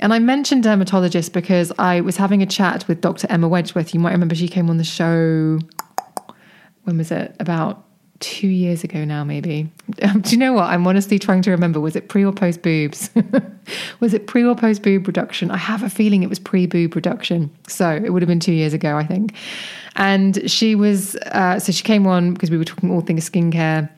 And 0.00 0.14
I 0.14 0.18
mentioned 0.18 0.62
dermatologist 0.62 1.32
because 1.32 1.72
I 1.78 2.00
was 2.00 2.16
having 2.16 2.42
a 2.42 2.46
chat 2.46 2.88
with 2.88 3.02
Dr. 3.02 3.26
Emma 3.28 3.48
Wedgeworth. 3.48 3.92
You 3.92 4.00
might 4.00 4.12
remember 4.12 4.34
she 4.34 4.48
came 4.48 4.70
on 4.70 4.78
the 4.78 4.84
show. 4.84 5.58
When 6.84 6.96
was 6.96 7.10
it? 7.10 7.36
About 7.38 7.84
two 8.20 8.48
years 8.48 8.84
ago 8.84 9.04
now, 9.04 9.24
maybe. 9.24 9.68
Um, 10.02 10.20
do 10.20 10.30
you 10.30 10.36
know 10.36 10.52
what? 10.52 10.64
I'm 10.64 10.86
honestly 10.86 11.18
trying 11.18 11.42
to 11.42 11.50
remember. 11.50 11.80
Was 11.80 11.96
it 11.96 12.08
pre 12.08 12.24
or 12.24 12.32
post 12.32 12.62
boobs? 12.62 13.10
was 14.00 14.14
it 14.14 14.26
pre 14.26 14.44
or 14.44 14.54
post 14.54 14.82
boob 14.82 15.06
reduction? 15.06 15.50
I 15.50 15.56
have 15.56 15.82
a 15.82 15.90
feeling 15.90 16.22
it 16.22 16.28
was 16.28 16.38
pre 16.38 16.66
boob 16.66 16.94
reduction. 16.94 17.50
So 17.66 17.90
it 17.90 18.10
would 18.10 18.22
have 18.22 18.28
been 18.28 18.40
two 18.40 18.52
years 18.52 18.74
ago, 18.74 18.96
I 18.96 19.04
think. 19.04 19.34
And 19.96 20.48
she 20.50 20.74
was, 20.74 21.16
uh, 21.16 21.58
so 21.58 21.72
she 21.72 21.82
came 21.82 22.06
on 22.06 22.32
because 22.34 22.50
we 22.50 22.58
were 22.58 22.64
talking 22.64 22.90
all 22.90 23.00
things 23.00 23.28
skincare. 23.28 23.90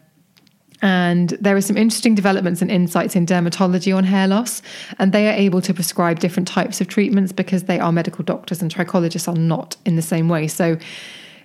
And 0.84 1.30
there 1.40 1.56
are 1.56 1.60
some 1.60 1.76
interesting 1.76 2.16
developments 2.16 2.60
and 2.60 2.70
insights 2.70 3.14
in 3.14 3.24
dermatology 3.24 3.96
on 3.96 4.02
hair 4.02 4.26
loss. 4.26 4.62
And 4.98 5.12
they 5.12 5.28
are 5.28 5.32
able 5.32 5.60
to 5.62 5.74
prescribe 5.74 6.18
different 6.18 6.48
types 6.48 6.80
of 6.80 6.88
treatments 6.88 7.32
because 7.32 7.64
they 7.64 7.78
are 7.78 7.92
medical 7.92 8.24
doctors 8.24 8.62
and 8.62 8.72
trichologists 8.72 9.28
are 9.28 9.36
not 9.36 9.76
in 9.84 9.94
the 9.94 10.02
same 10.02 10.28
way. 10.28 10.48
So 10.48 10.78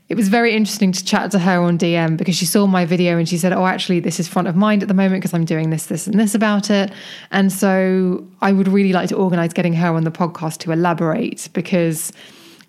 it 0.09 0.15
was 0.15 0.29
very 0.29 0.53
interesting 0.53 0.91
to 0.93 1.03
chat 1.03 1.31
to 1.31 1.39
her 1.39 1.59
on 1.61 1.77
DM 1.77 2.15
because 2.15 2.35
she 2.35 2.45
saw 2.45 2.65
my 2.65 2.85
video 2.85 3.17
and 3.17 3.27
she 3.27 3.37
said, 3.37 3.51
Oh, 3.51 3.65
actually, 3.65 3.99
this 3.99 4.19
is 4.19 4.27
front 4.27 4.47
of 4.47 4.55
mind 4.55 4.81
at 4.81 4.87
the 4.87 4.93
moment 4.93 5.21
because 5.21 5.33
I'm 5.33 5.43
doing 5.43 5.69
this, 5.69 5.87
this, 5.87 6.07
and 6.07 6.17
this 6.17 6.33
about 6.33 6.69
it. 6.69 6.91
And 7.31 7.51
so 7.51 8.25
I 8.41 8.53
would 8.53 8.69
really 8.69 8.93
like 8.93 9.09
to 9.09 9.15
organize 9.15 9.51
getting 9.51 9.73
her 9.73 9.93
on 9.93 10.05
the 10.05 10.11
podcast 10.11 10.59
to 10.59 10.71
elaborate 10.71 11.49
because 11.51 12.13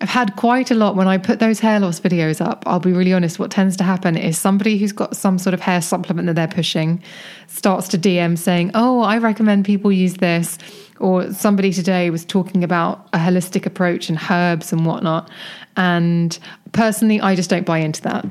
I've 0.01 0.09
had 0.09 0.35
quite 0.37 0.71
a 0.71 0.75
lot 0.75 0.95
when 0.95 1.09
I 1.09 1.17
put 1.17 1.39
those 1.39 1.59
hair 1.59 1.79
loss 1.79 1.99
videos 1.99 2.39
up. 2.39 2.63
I'll 2.65 2.79
be 2.79 2.93
really 2.93 3.11
honest, 3.11 3.37
what 3.37 3.51
tends 3.51 3.75
to 3.77 3.83
happen 3.83 4.15
is 4.15 4.37
somebody 4.37 4.77
who's 4.77 4.93
got 4.93 5.15
some 5.15 5.37
sort 5.37 5.53
of 5.53 5.59
hair 5.59 5.81
supplement 5.81 6.27
that 6.27 6.35
they're 6.35 6.47
pushing 6.47 7.03
starts 7.47 7.87
to 7.89 7.97
DM 7.97 8.37
saying, 8.37 8.71
Oh, 8.73 9.01
I 9.01 9.17
recommend 9.17 9.65
people 9.65 9.91
use 9.91 10.15
this. 10.15 10.57
Or 10.99 11.31
somebody 11.31 11.71
today 11.71 12.09
was 12.09 12.25
talking 12.25 12.63
about 12.63 13.07
a 13.13 13.17
holistic 13.17 13.65
approach 13.65 14.09
and 14.09 14.19
herbs 14.29 14.73
and 14.73 14.85
whatnot. 14.85 15.29
And 15.77 16.37
personally, 16.71 17.19
I 17.21 17.35
just 17.35 17.49
don't 17.49 17.65
buy 17.65 17.79
into 17.79 18.01
that. 18.03 18.25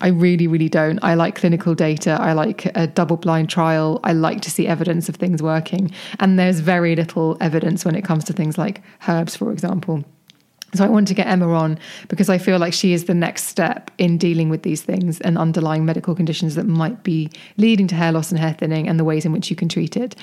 I 0.00 0.08
really, 0.08 0.48
really 0.48 0.68
don't. 0.68 0.98
I 1.02 1.14
like 1.14 1.36
clinical 1.36 1.74
data. 1.76 2.18
I 2.20 2.32
like 2.32 2.66
a 2.76 2.88
double 2.88 3.16
blind 3.16 3.48
trial. 3.48 4.00
I 4.02 4.12
like 4.12 4.40
to 4.42 4.50
see 4.50 4.66
evidence 4.66 5.08
of 5.08 5.14
things 5.14 5.40
working. 5.40 5.92
And 6.18 6.38
there's 6.38 6.58
very 6.58 6.96
little 6.96 7.36
evidence 7.40 7.84
when 7.84 7.94
it 7.94 8.02
comes 8.02 8.24
to 8.24 8.32
things 8.32 8.58
like 8.58 8.82
herbs, 9.08 9.36
for 9.36 9.52
example. 9.52 10.04
So 10.74 10.84
I 10.84 10.88
want 10.88 11.06
to 11.08 11.14
get 11.14 11.26
Emma 11.26 11.52
on 11.52 11.78
because 12.08 12.28
I 12.28 12.38
feel 12.38 12.58
like 12.58 12.72
she 12.72 12.94
is 12.94 13.04
the 13.04 13.14
next 13.14 13.44
step 13.44 13.90
in 13.98 14.18
dealing 14.18 14.48
with 14.48 14.62
these 14.62 14.82
things 14.82 15.20
and 15.20 15.38
underlying 15.38 15.84
medical 15.84 16.14
conditions 16.14 16.54
that 16.54 16.66
might 16.66 17.02
be 17.02 17.30
leading 17.58 17.86
to 17.88 17.94
hair 17.94 18.10
loss 18.10 18.30
and 18.30 18.40
hair 18.40 18.54
thinning 18.58 18.88
and 18.88 18.98
the 18.98 19.04
ways 19.04 19.24
in 19.24 19.32
which 19.32 19.50
you 19.50 19.56
can 19.56 19.68
treat 19.68 19.96
it. 19.96 20.16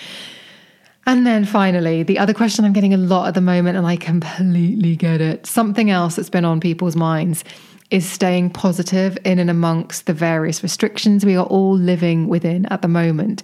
And 1.06 1.26
then 1.26 1.46
finally, 1.46 2.04
the 2.04 2.20
other 2.20 2.34
question 2.34 2.66
I'm 2.66 2.74
getting 2.74 2.94
a 2.94 2.98
lot 2.98 3.28
at 3.28 3.34
the 3.34 3.42
moment, 3.42 3.78
and 3.78 3.88
I 3.88 3.96
completely 3.96 4.96
get 4.96 5.22
it. 5.22 5.46
Something 5.46 5.90
else 5.90 6.16
that's 6.16 6.30
been 6.30 6.46
on 6.46 6.60
people's 6.60 6.96
minds 6.96 7.44
is 7.90 8.08
staying 8.08 8.52
positive 8.52 9.18
in 9.26 9.40
and 9.40 9.50
amongst 9.50 10.06
the 10.06 10.14
various 10.14 10.62
restrictions 10.62 11.26
we 11.26 11.36
are 11.36 11.46
all 11.46 11.76
living 11.76 12.28
within 12.28 12.66
at 12.68 12.82
the 12.82 12.88
moment. 12.88 13.42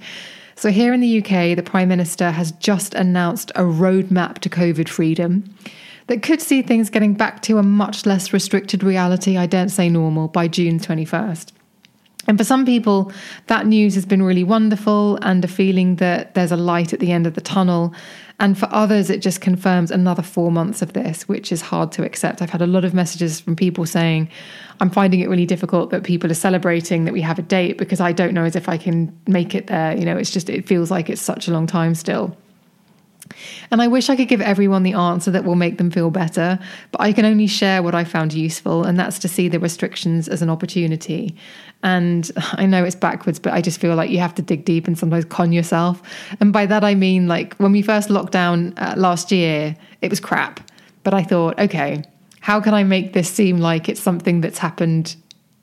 So, 0.56 0.70
here 0.70 0.94
in 0.94 1.02
the 1.02 1.20
UK, 1.20 1.56
the 1.56 1.63
Prime 1.63 1.89
Minister 1.89 2.32
has 2.32 2.52
just 2.54 2.94
announced 2.94 3.52
a 3.56 3.62
roadmap 3.62 4.39
to 4.39 4.50
COVID 4.50 4.88
freedom 4.88 5.44
that 6.08 6.22
could 6.22 6.41
see 6.41 6.62
things 6.62 6.89
getting 6.89 7.13
back 7.13 7.41
to 7.44 7.58
a 7.58 7.63
much 7.63 8.06
less 8.06 8.32
restricted 8.32 8.84
reality, 8.84 9.38
I 9.38 9.48
don't 9.48 9.70
say 9.70 9.89
normal, 9.89 10.28
by 10.28 10.48
June 10.48 10.80
21st. 10.80 11.52
And 12.27 12.38
for 12.38 12.43
some 12.43 12.65
people, 12.65 13.11
that 13.47 13.67
news 13.67 13.95
has 13.95 14.05
been 14.05 14.23
really 14.23 14.43
wonderful 14.43 15.17
and 15.21 15.43
a 15.45 15.47
feeling 15.47 15.97
that 15.97 16.33
there's 16.33 16.51
a 16.51 16.57
light 16.57 16.93
at 16.93 16.99
the 16.99 17.11
end 17.11 17.27
of 17.27 17.35
the 17.35 17.41
tunnel. 17.41 17.93
And 18.39 18.57
for 18.57 18.67
others, 18.71 19.09
it 19.09 19.21
just 19.21 19.41
confirms 19.41 19.91
another 19.91 20.21
four 20.21 20.51
months 20.51 20.81
of 20.81 20.93
this, 20.93 21.27
which 21.27 21.51
is 21.51 21.61
hard 21.61 21.91
to 21.93 22.03
accept. 22.03 22.41
I've 22.41 22.49
had 22.49 22.61
a 22.61 22.67
lot 22.67 22.83
of 22.83 22.93
messages 22.93 23.39
from 23.39 23.55
people 23.55 23.85
saying, 23.85 24.29
I'm 24.81 24.89
finding 24.89 25.21
it 25.21 25.29
really 25.29 25.45
difficult 25.45 25.91
that 25.91 26.03
people 26.03 26.29
are 26.29 26.35
celebrating 26.35 27.05
that 27.05 27.13
we 27.13 27.21
have 27.21 27.39
a 27.39 27.43
date 27.43 27.77
because 27.77 28.01
I 28.01 28.11
don't 28.11 28.33
know 28.33 28.43
as 28.43 28.55
if 28.55 28.67
I 28.67 28.77
can 28.77 29.17
make 29.27 29.55
it 29.55 29.67
there. 29.67 29.95
You 29.97 30.03
know, 30.03 30.17
it's 30.17 30.31
just, 30.31 30.49
it 30.49 30.67
feels 30.67 30.91
like 30.91 31.09
it's 31.09 31.21
such 31.21 31.47
a 31.47 31.51
long 31.51 31.67
time 31.67 31.95
still. 31.95 32.35
And 33.71 33.81
I 33.81 33.88
wish 33.88 34.09
I 34.09 34.15
could 34.15 34.27
give 34.27 34.41
everyone 34.41 34.83
the 34.83 34.93
answer 34.93 35.31
that 35.31 35.43
will 35.43 35.55
make 35.55 35.77
them 35.77 35.91
feel 35.91 36.09
better, 36.09 36.59
but 36.91 37.01
I 37.01 37.13
can 37.13 37.25
only 37.25 37.47
share 37.47 37.81
what 37.81 37.95
I 37.95 38.03
found 38.03 38.33
useful, 38.33 38.83
and 38.83 38.99
that's 38.99 39.19
to 39.19 39.27
see 39.27 39.47
the 39.47 39.59
restrictions 39.59 40.27
as 40.27 40.41
an 40.41 40.49
opportunity. 40.49 41.35
And 41.83 42.29
I 42.53 42.65
know 42.65 42.83
it's 42.83 42.95
backwards, 42.95 43.39
but 43.39 43.53
I 43.53 43.61
just 43.61 43.79
feel 43.79 43.95
like 43.95 44.09
you 44.09 44.19
have 44.19 44.35
to 44.35 44.41
dig 44.41 44.65
deep 44.65 44.88
and 44.88 44.97
sometimes 44.97 45.25
con 45.25 45.51
yourself. 45.51 46.01
And 46.39 46.53
by 46.53 46.65
that, 46.65 46.83
I 46.83 46.95
mean, 46.95 47.27
like 47.27 47.55
when 47.55 47.71
we 47.71 47.81
first 47.81 48.09
locked 48.09 48.31
down 48.31 48.73
uh, 48.77 48.95
last 48.97 49.31
year, 49.31 49.75
it 50.01 50.09
was 50.09 50.19
crap. 50.19 50.59
But 51.03 51.13
I 51.13 51.23
thought, 51.23 51.59
okay, 51.59 52.03
how 52.41 52.61
can 52.61 52.73
I 52.73 52.83
make 52.83 53.13
this 53.13 53.29
seem 53.29 53.57
like 53.57 53.89
it's 53.89 53.99
something 53.99 54.41
that's 54.41 54.59
happened 54.59 55.15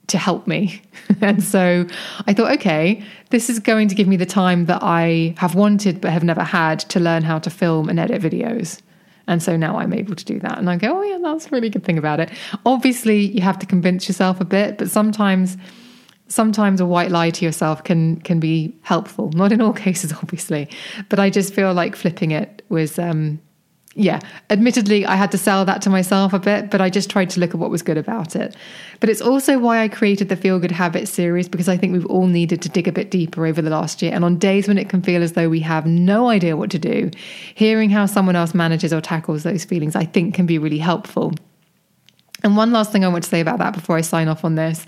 to 0.09 0.19
help 0.19 0.47
me. 0.47 0.83
and 1.21 1.43
so 1.43 1.87
I 2.27 2.35
thought, 2.35 2.53
okay, 2.53 3.05
this 3.31 3.49
is 3.49 3.59
going 3.59 3.89
to 3.89 3.95
give 3.95 4.09
me 4.09 4.17
the 4.17 4.27
time 4.27 4.67
that 4.67 4.83
I 4.83 5.35
have 5.39 5.55
wanted 5.55 6.01
but 6.01 6.11
have 6.11 6.25
never 6.25 6.43
had 6.43 6.81
to 6.81 7.01
learn 7.01 7.23
how 7.23 7.39
to 7.41 7.51
film 7.51 7.89
and 7.89 7.99
edit 7.99 8.21
videos. 8.21 8.81
And 9.27 9.43
so 9.43 9.57
now 9.57 9.79
I'm 9.79 9.93
able 9.93 10.17
to 10.17 10.25
do 10.25 10.41
that. 10.41 10.59
And 10.59 10.69
I 10.69 10.77
go, 10.77 10.99
oh, 10.99 11.03
yeah, 11.03 11.19
that's 11.23 11.47
a 11.47 11.51
really 11.51 11.71
good 11.71 11.85
thing 11.85 11.99
about 11.99 12.21
it. 12.21 12.31
Obviously, 12.67 13.21
you 13.21 13.41
have 13.41 13.59
to 13.61 13.67
convince 13.67 14.09
yourself 14.09 14.41
a 14.41 14.45
bit, 14.45 14.79
but 14.79 14.91
sometimes. 14.91 15.57
Sometimes 16.29 16.81
a 16.81 16.87
white 16.87 17.11
lie 17.11 17.29
to 17.29 17.45
yourself 17.45 17.85
can 17.85 18.19
can 18.23 18.41
be 18.41 18.75
helpful. 18.81 19.31
Not 19.33 19.53
in 19.53 19.61
all 19.61 19.73
cases, 19.87 20.15
obviously, 20.15 20.67
but 21.11 21.19
I 21.19 21.29
just 21.29 21.53
feel 21.53 21.75
like 21.75 21.95
flipping 21.95 22.31
it 22.31 22.63
was 22.71 22.99
um, 22.99 23.39
yeah, 23.95 24.21
admittedly, 24.49 25.05
I 25.05 25.17
had 25.17 25.31
to 25.33 25.39
sell 25.39 25.67
that 25.67 25.83
to 25.83 25.91
myself 25.91 26.33
a 26.33 26.39
bit, 26.39 26.71
but 26.71 26.81
I 26.81 26.89
just 26.89 27.11
tried 27.11 27.29
to 27.31 27.41
look 27.41 27.51
at 27.51 27.57
what 27.57 27.71
was 27.71 27.83
good 27.83 27.99
about 27.99 28.35
it. 28.35 28.57
But 29.01 29.11
it's 29.11 29.21
also 29.21 29.59
why 29.59 29.83
I 29.83 29.89
created 29.89 30.31
the 30.31 30.37
Feel 30.37 30.59
Good 30.59 30.71
Habits 30.71 31.11
series 31.11 31.47
because 31.49 31.69
I 31.69 31.77
think 31.77 31.93
we've 31.93 32.07
all 32.07 32.27
needed 32.27 32.63
to 32.63 32.71
dig 32.71 32.89
a 32.89 32.93
bit 32.93 33.11
deeper 33.11 33.45
over 33.45 33.61
the 33.61 33.69
last 33.69 34.01
year. 34.01 34.13
And 34.15 34.25
on 34.25 34.39
days 34.39 34.67
when 34.67 34.79
it 34.79 34.89
can 34.89 35.03
feel 35.03 35.23
as 35.23 35.33
though 35.33 35.51
we 35.51 35.61
have 35.61 35.85
no 35.85 36.31
idea 36.31 36.57
what 36.57 36.71
to 36.71 36.79
do, 36.79 37.11
hearing 37.55 37.91
how 37.91 38.07
someone 38.07 38.37
else 38.37 38.55
manages 38.55 38.95
or 38.95 39.03
tackles 39.03 39.43
those 39.43 39.65
feelings, 39.65 39.95
I 39.95 40.07
think 40.07 40.35
can 40.35 40.47
be 40.47 40.59
really 40.59 40.79
helpful. 40.79 41.35
And 42.43 42.57
one 42.57 42.73
last 42.73 42.91
thing 42.91 43.05
I 43.05 43.09
want 43.09 43.25
to 43.25 43.31
say 43.31 43.41
about 43.41 43.59
that 43.59 43.73
before 43.73 43.97
I 43.97 44.01
sign 44.01 44.29
off 44.29 44.45
on 44.45 44.57
this 44.57 44.85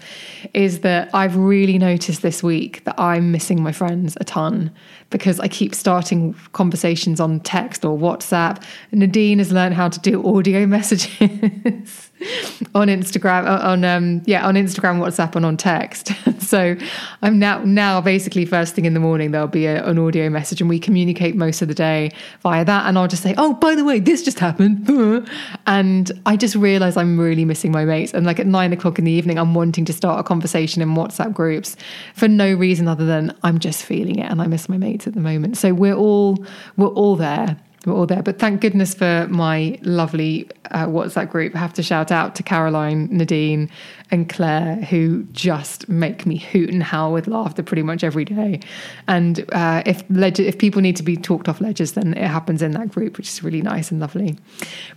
is 0.55 0.81
that 0.81 1.09
I've 1.15 1.37
really 1.37 1.79
noticed 1.79 2.23
this 2.23 2.43
week 2.43 2.85
that 2.85 2.99
I'm 2.99 3.31
missing 3.31 3.63
my 3.63 3.73
friends 3.73 4.17
a 4.21 4.25
ton 4.25 4.73
because 5.11 5.39
I 5.39 5.49
keep 5.49 5.75
starting 5.75 6.35
conversations 6.53 7.21
on 7.21 7.41
text 7.41 7.85
or 7.85 7.97
WhatsApp. 7.97 8.63
Nadine 8.91 9.39
has 9.39 9.53
learned 9.53 9.75
how 9.75 9.89
to 9.89 10.01
do 10.01 10.27
audio 10.27 10.67
messages. 10.77 12.11
on 12.75 12.89
Instagram, 12.89 13.47
uh, 13.47 13.69
on 13.69 13.85
um, 13.85 14.23
yeah, 14.27 14.47
on 14.47 14.55
Instagram, 14.55 14.99
WhatsApp, 14.99 15.37
and 15.37 15.45
on 15.45 15.57
text. 15.57 16.13
so 16.41 16.77
I'm 17.23 17.39
now 17.39 17.63
now 17.65 18.01
basically 18.01 18.45
first 18.45 18.75
thing 18.75 18.85
in 18.85 18.95
the 18.95 19.01
morning 19.01 19.31
there'll 19.31 19.47
be 19.47 19.67
a, 19.67 19.85
an 19.85 19.99
audio 19.99 20.29
message, 20.31 20.61
and 20.61 20.69
we 20.69 20.79
communicate 20.79 21.35
most 21.37 21.63
of 21.63 21.69
the 21.69 21.75
day 21.75 22.13
via 22.41 22.65
that. 22.65 22.87
And 22.87 22.99
I'll 22.99 23.09
just 23.09 23.23
say, 23.23 23.35
oh, 23.37 23.55
by 23.55 23.75
the 23.75 23.85
way, 23.85 24.01
this 24.01 24.23
just 24.23 24.39
happened, 24.39 24.89
and 25.67 26.13
I 26.27 26.37
just 26.37 26.55
realise 26.55 26.97
I'm 26.97 27.19
really 27.19 27.45
missing 27.45 27.73
my 27.73 27.85
mates. 27.85 28.15
And 28.15 28.27
like 28.27 28.41
at 28.41 28.47
nine 28.47 28.73
o'clock 28.73 28.99
in 28.99 29.05
the 29.05 29.13
evening, 29.13 29.39
I'm 29.39 29.55
wanting 29.55 29.85
to 29.87 29.93
start 29.93 30.21
a 30.21 30.23
conversation 30.23 30.83
in 30.83 30.91
WhatsApp 30.91 31.33
groups 31.33 31.77
for 32.15 32.29
no 32.29 32.53
reason 32.55 32.89
other 32.89 33.05
than 33.05 33.37
I'm 33.43 33.59
just 33.59 33.85
feeling 33.85 34.19
it, 34.19 34.31
and 34.31 34.41
I 34.41 34.47
miss 34.47 34.69
my 34.69 34.79
mates 34.79 35.07
at 35.07 35.15
the 35.15 35.21
moment. 35.21 35.57
So 35.57 35.75
we're 35.75 35.97
all 35.97 36.45
we're 36.77 36.89
all 36.89 37.17
there 37.17 37.57
we're 37.87 37.95
all 37.95 38.07
there. 38.07 38.23
But 38.23 38.39
thank 38.39 38.61
goodness 38.61 38.95
for 38.95 39.27
my 39.31 39.79
lovely 39.83 40.51
uh, 40.71 40.87
WhatsApp 40.87 41.31
group. 41.31 41.55
I 41.55 41.59
have 41.59 41.75
to 41.75 41.83
shout 41.83 42.11
out 42.11 42.35
to 42.37 42.43
Caroline, 42.43 43.09
Nadine, 43.11 43.71
and 44.11 44.29
Claire, 44.29 44.77
who 44.77 45.25
just 45.33 45.89
make 45.89 46.27
me 46.27 46.39
hoot 46.39 46.71
and 46.71 46.83
howl 46.83 47.13
with 47.13 47.27
laughter 47.27 47.63
pretty 47.63 47.83
much 47.83 48.05
every 48.05 48.25
day. 48.25 48.61
And 49.09 49.45
uh, 49.53 49.83
if 49.87 50.03
ledger, 50.11 50.43
if 50.43 50.59
people 50.59 50.81
need 50.81 50.97
to 50.97 51.03
be 51.03 51.17
talked 51.17 51.49
off 51.49 51.61
ledgers, 51.61 51.93
then 51.93 52.15
it 52.15 52.27
happens 52.27 52.63
in 52.63 52.73
that 52.73 52.91
group, 52.91 53.17
which 53.17 53.29
is 53.29 53.43
really 53.43 53.63
nice 53.63 53.91
and 53.91 54.01
lovely. 54.01 54.37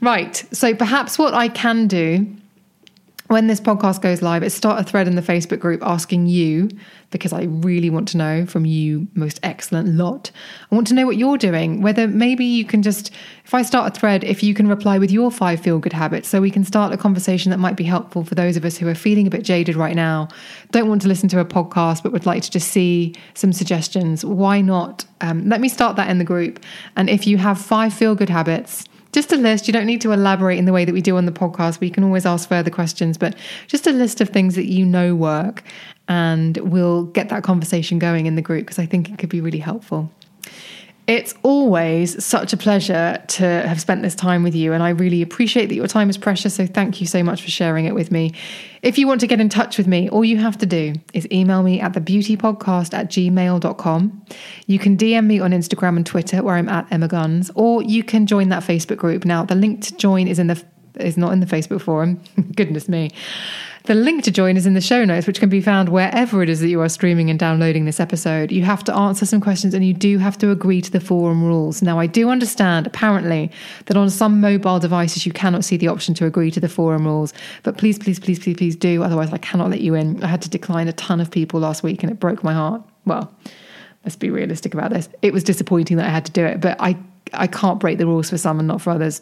Right. 0.02 0.44
So 0.52 0.74
perhaps 0.74 1.18
what 1.18 1.34
I 1.34 1.48
can 1.48 1.88
do 1.88 2.28
when 3.28 3.48
this 3.48 3.60
podcast 3.60 4.02
goes 4.02 4.22
live, 4.22 4.44
is 4.44 4.54
start 4.54 4.80
a 4.80 4.84
thread 4.84 5.08
in 5.08 5.16
the 5.16 5.22
Facebook 5.22 5.60
group 5.60 5.82
asking 5.84 6.28
you, 6.28 6.70
because 7.10 7.34
I 7.34 7.44
really 7.44 7.90
want 7.90 8.08
to 8.10 8.18
know 8.18 8.46
from 8.46 8.66
you, 8.66 9.08
most 9.14 9.40
excellent 9.44 9.90
lot. 9.96 10.32
I 10.72 10.76
want 10.76 10.88
to 10.88 10.94
know 10.94 11.06
what 11.06 11.18
you're 11.18 11.38
doing. 11.38 11.82
Whether 11.82 12.08
maybe 12.08 12.46
you 12.46 12.66
can 12.66 12.84
just, 12.84 13.12
if 13.46 13.54
I 13.54 13.62
start 13.62 13.96
a 13.96 14.00
thread, 14.00 14.24
if 14.24 14.44
you 14.44 14.54
can 14.54 14.68
reply 14.68 14.98
with 14.98 15.12
your 15.12 15.32
five 15.32 15.60
feel 15.60 15.80
good 15.80 15.94
habits, 15.94 16.28
so 16.28 16.42
we 16.42 16.52
can 16.52 16.64
start 16.64 16.94
a 16.94 16.98
conversation 16.98 17.50
that 17.52 17.60
might 17.60 17.76
be 17.76 17.84
helpful 17.84 18.24
for 18.24 18.36
those 18.36 18.58
of 18.58 18.66
us 18.66 18.78
who 18.78 18.88
are 18.88 18.96
feeling 18.96 19.28
a 19.28 19.30
bit 19.30 19.44
jaded 19.44 19.76
right 19.76 19.96
now, 19.96 20.28
don't 20.72 20.90
want 20.90 21.02
to 21.02 21.08
listen 21.08 21.30
to 21.30 21.40
a 21.40 21.46
podcast, 21.46 22.04
but 22.04 22.12
would 22.12 22.26
like 22.26 22.44
to 22.44 22.52
just 22.52 22.70
see 22.70 23.14
some 23.34 23.54
suggestions. 23.54 24.24
Why 24.24 24.62
not? 24.62 25.06
Um, 25.22 25.48
let 25.50 25.62
me 25.62 25.70
start 25.70 25.96
that 25.96 26.10
in 26.10 26.18
the 26.18 26.26
group. 26.26 26.60
And 26.96 27.10
if 27.10 27.28
you 27.28 27.38
have 27.38 27.60
five 27.60 27.94
feel 27.94 28.16
good 28.16 28.30
habits, 28.30 28.86
just 29.18 29.34
a 29.34 29.36
list. 29.36 29.66
You 29.66 29.74
don't 29.74 29.88
need 29.88 30.02
to 30.02 30.12
elaborate 30.12 30.60
in 30.60 30.66
the 30.66 30.72
way 30.72 30.86
that 30.86 30.94
we 30.94 31.02
do 31.02 31.18
on 31.18 31.26
the 31.26 31.32
podcast. 31.32 31.80
We 31.80 31.90
can 31.90 32.04
always 32.04 32.24
ask 32.24 32.48
further 32.48 32.70
questions, 32.70 33.18
but 33.18 33.36
just 33.66 33.88
a 33.88 33.92
list 33.92 34.22
of 34.22 34.30
things 34.30 34.54
that 34.54 34.68
you 34.68 34.86
know 34.86 35.16
work. 35.16 35.64
And 36.08 36.56
we'll 36.58 37.06
get 37.06 37.30
that 37.30 37.44
conversation 37.44 37.98
going 37.98 38.28
in 38.28 38.36
the 38.36 38.44
group 38.44 38.68
because 38.68 38.78
I 38.78 38.86
think 38.86 39.10
it 39.10 39.18
could 39.18 39.30
be 39.30 39.42
really 39.42 39.58
helpful. 39.58 40.12
It's 41.08 41.34
always 41.42 42.22
such 42.24 42.52
a 42.52 42.58
pleasure 42.58 43.24
to 43.26 43.46
have 43.46 43.80
spent 43.80 44.02
this 44.02 44.14
time 44.14 44.44
with 44.44 44.54
you, 44.54 44.74
and 44.74 44.84
I 44.84 44.90
really 44.90 45.22
appreciate 45.22 45.68
that 45.68 45.76
your 45.76 45.88
time 45.88 46.10
is 46.10 46.18
precious. 46.18 46.56
So, 46.56 46.66
thank 46.66 47.00
you 47.00 47.08
so 47.08 47.24
much 47.24 47.42
for 47.42 47.50
sharing 47.50 47.86
it 47.86 47.96
with 47.96 48.12
me. 48.12 48.34
If 48.82 48.98
you 48.98 49.08
want 49.08 49.22
to 49.22 49.28
get 49.28 49.40
in 49.40 49.48
touch 49.48 49.78
with 49.78 49.88
me, 49.88 50.10
all 50.10 50.26
you 50.26 50.36
have 50.38 50.58
to 50.58 50.66
do 50.66 50.96
is 51.14 51.26
email 51.32 51.64
me 51.64 51.80
at 51.80 51.94
thebeautypodcast 51.94 52.94
at 52.94 53.10
gmail.com. 53.10 54.26
You 54.66 54.80
can 54.80 54.98
DM 54.98 55.26
me 55.28 55.40
on 55.40 55.52
Instagram 55.52 55.96
and 55.96 56.06
Twitter, 56.06 56.44
where 56.44 56.56
I'm 56.56 56.68
at 56.68 56.86
Emma 56.92 57.08
Guns, 57.08 57.52
or 57.56 57.82
you 57.82 58.04
can 58.04 58.28
join 58.28 58.50
that 58.50 58.64
Facebook 58.64 58.98
group. 58.98 59.24
Now, 59.24 59.46
the 59.46 59.56
link 59.56 59.84
to 59.84 59.96
join 59.96 60.28
is 60.28 60.40
in 60.40 60.48
the 60.48 60.62
is 61.00 61.16
not 61.16 61.32
in 61.32 61.40
the 61.40 61.46
Facebook 61.46 61.82
forum. 61.82 62.20
Goodness 62.56 62.90
me. 62.90 63.12
The 63.88 63.96
link 63.96 64.26
to 64.26 64.32
join 64.32 64.58
is 64.58 64.66
in 64.66 64.74
the 64.74 64.82
show 64.82 65.06
notes, 65.06 65.28
which 65.28 65.40
can 65.40 65.48
be 65.48 65.62
found 65.62 65.88
wherever 65.88 66.44
it 66.44 66.50
is 66.50 66.60
that 66.60 66.68
you 66.68 66.82
are 66.82 66.90
streaming 66.90 67.30
and 67.30 67.40
downloading 67.40 67.86
this 67.86 68.02
episode. 68.02 68.52
You 68.52 68.64
have 68.64 68.84
to 68.84 68.94
answer 68.94 69.26
some 69.26 69.40
questions 69.40 69.74
and 69.74 69.86
you 69.86 69.94
do 69.94 70.18
have 70.18 70.38
to 70.40 70.52
agree 70.52 70.82
to 70.82 70.92
the 70.92 71.00
forum 71.00 71.42
rules. 71.42 71.82
Now, 71.82 71.98
I 71.98 72.06
do 72.06 72.30
understand, 72.30 72.86
apparently, 72.86 73.50
that 73.86 73.96
on 73.96 74.10
some 74.10 74.42
mobile 74.42 74.80
devices 74.80 75.26
you 75.26 75.32
cannot 75.32 75.64
see 75.64 75.78
the 75.78 75.88
option 75.88 76.14
to 76.16 76.26
agree 76.26 76.52
to 76.52 76.60
the 76.60 76.68
forum 76.68 77.06
rules. 77.06 77.34
But 77.64 77.78
please, 77.78 77.98
please, 77.98 78.20
please, 78.20 78.40
please, 78.40 78.58
please 78.58 78.76
do. 78.76 79.04
Otherwise, 79.04 79.32
I 79.32 79.38
cannot 79.38 79.70
let 79.70 79.80
you 79.80 79.94
in. 79.94 80.22
I 80.22 80.28
had 80.28 80.42
to 80.42 80.50
decline 80.50 80.90
a 80.90 80.94
ton 80.94 81.22
of 81.22 81.32
people 81.32 81.62
last 81.62 81.82
week 81.82 82.04
and 82.04 82.12
it 82.12 82.20
broke 82.20 82.44
my 82.44 82.52
heart. 82.52 82.82
Well, 83.06 83.34
let's 84.04 84.18
be 84.18 84.30
realistic 84.30 84.74
about 84.74 84.92
this. 84.92 85.08
It 85.22 85.32
was 85.32 85.46
disappointing 85.46 85.96
that 85.96 86.08
I 86.08 86.12
had 86.12 86.26
to 86.26 86.34
do 86.34 86.44
it, 86.46 86.60
but 86.60 86.76
I, 86.82 86.98
I 87.32 87.48
can't 87.48 87.80
break 87.80 88.00
the 88.00 88.06
rules 88.06 88.30
for 88.30 88.38
some 88.38 88.60
and 88.60 88.68
not 88.68 88.82
for 88.82 88.90
others. 88.90 89.22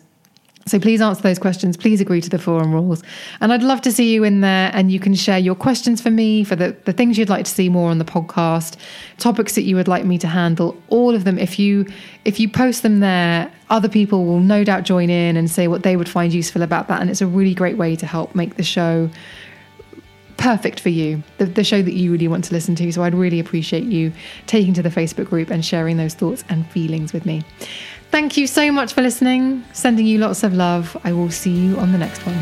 So 0.68 0.80
please 0.80 1.00
answer 1.00 1.22
those 1.22 1.38
questions. 1.38 1.78
Please 1.78 2.02
agree 2.02 2.22
to 2.22 2.30
the 2.30 2.40
forum 2.40 2.74
rules. 2.74 3.04
And 3.40 3.54
I'd 3.54 3.62
love 3.62 3.82
to 3.82 3.92
see 3.92 4.12
you 4.12 4.24
in 4.24 4.42
there 4.42 4.72
and 4.74 4.92
you 4.92 5.00
can 5.00 5.14
share 5.14 5.38
your 5.38 5.54
questions 5.54 6.02
for 6.02 6.10
me, 6.10 6.44
for 6.44 6.56
the, 6.56 6.76
the 6.86 6.94
things 6.94 7.20
you'd 7.20 7.30
like 7.30 7.46
to 7.46 7.52
see 7.52 7.70
more 7.70 7.92
on 7.92 8.00
the 8.00 8.06
podcast, 8.06 8.76
topics 9.20 9.54
that 9.54 9.62
you 9.62 9.76
would 9.76 9.88
like 9.88 10.06
me 10.06 10.18
to 10.18 10.28
handle, 10.28 10.76
all 10.88 11.14
of 11.14 11.24
them. 11.24 11.38
If 11.38 11.60
you 11.60 11.86
if 12.24 12.40
you 12.40 12.50
post 12.50 12.82
them 12.82 13.00
there, 13.00 13.52
other 13.70 13.88
people 13.88 14.26
will 14.26 14.40
no 14.40 14.64
doubt 14.64 14.86
join 14.86 15.12
in 15.12 15.38
and 15.38 15.52
say 15.52 15.68
what 15.68 15.84
they 15.84 15.96
would 15.96 16.10
find 16.10 16.34
useful 16.34 16.64
about 16.64 16.88
that. 16.88 17.00
And 17.00 17.12
it's 17.12 17.22
a 17.22 17.28
really 17.28 17.54
great 17.54 17.78
way 17.78 17.96
to 17.98 18.08
help 18.08 18.34
make 18.34 18.56
the 18.56 18.64
show 18.64 19.12
perfect 20.38 20.80
for 20.80 20.90
you, 20.90 21.24
the, 21.38 21.46
the 21.46 21.64
show 21.64 21.82
that 21.82 21.94
you 21.94 22.12
really 22.12 22.28
want 22.28 22.44
to 22.46 22.54
listen 22.54 22.76
to. 22.76 22.92
So 22.92 23.04
I'd 23.04 23.14
really 23.14 23.40
appreciate 23.40 23.84
you 23.84 24.12
taking 24.48 24.74
to 24.74 24.82
the 24.82 24.90
Facebook 24.90 25.28
group 25.28 25.50
and 25.50 25.64
sharing 25.64 25.98
those 25.98 26.14
thoughts 26.14 26.44
and 26.50 26.68
feelings 26.72 27.14
with 27.14 27.26
me. 27.26 27.44
Thank 28.16 28.38
you 28.38 28.48
so 28.48 28.72
much 28.72 28.94
for 28.94 29.02
listening. 29.02 29.66
Sending 29.74 30.06
you 30.08 30.20
lots 30.20 30.44
of 30.44 30.54
love. 30.54 30.96
I 31.04 31.12
will 31.12 31.30
see 31.30 31.52
you 31.52 31.78
on 31.78 31.92
the 31.92 31.98
next 31.98 32.26
one. 32.26 32.42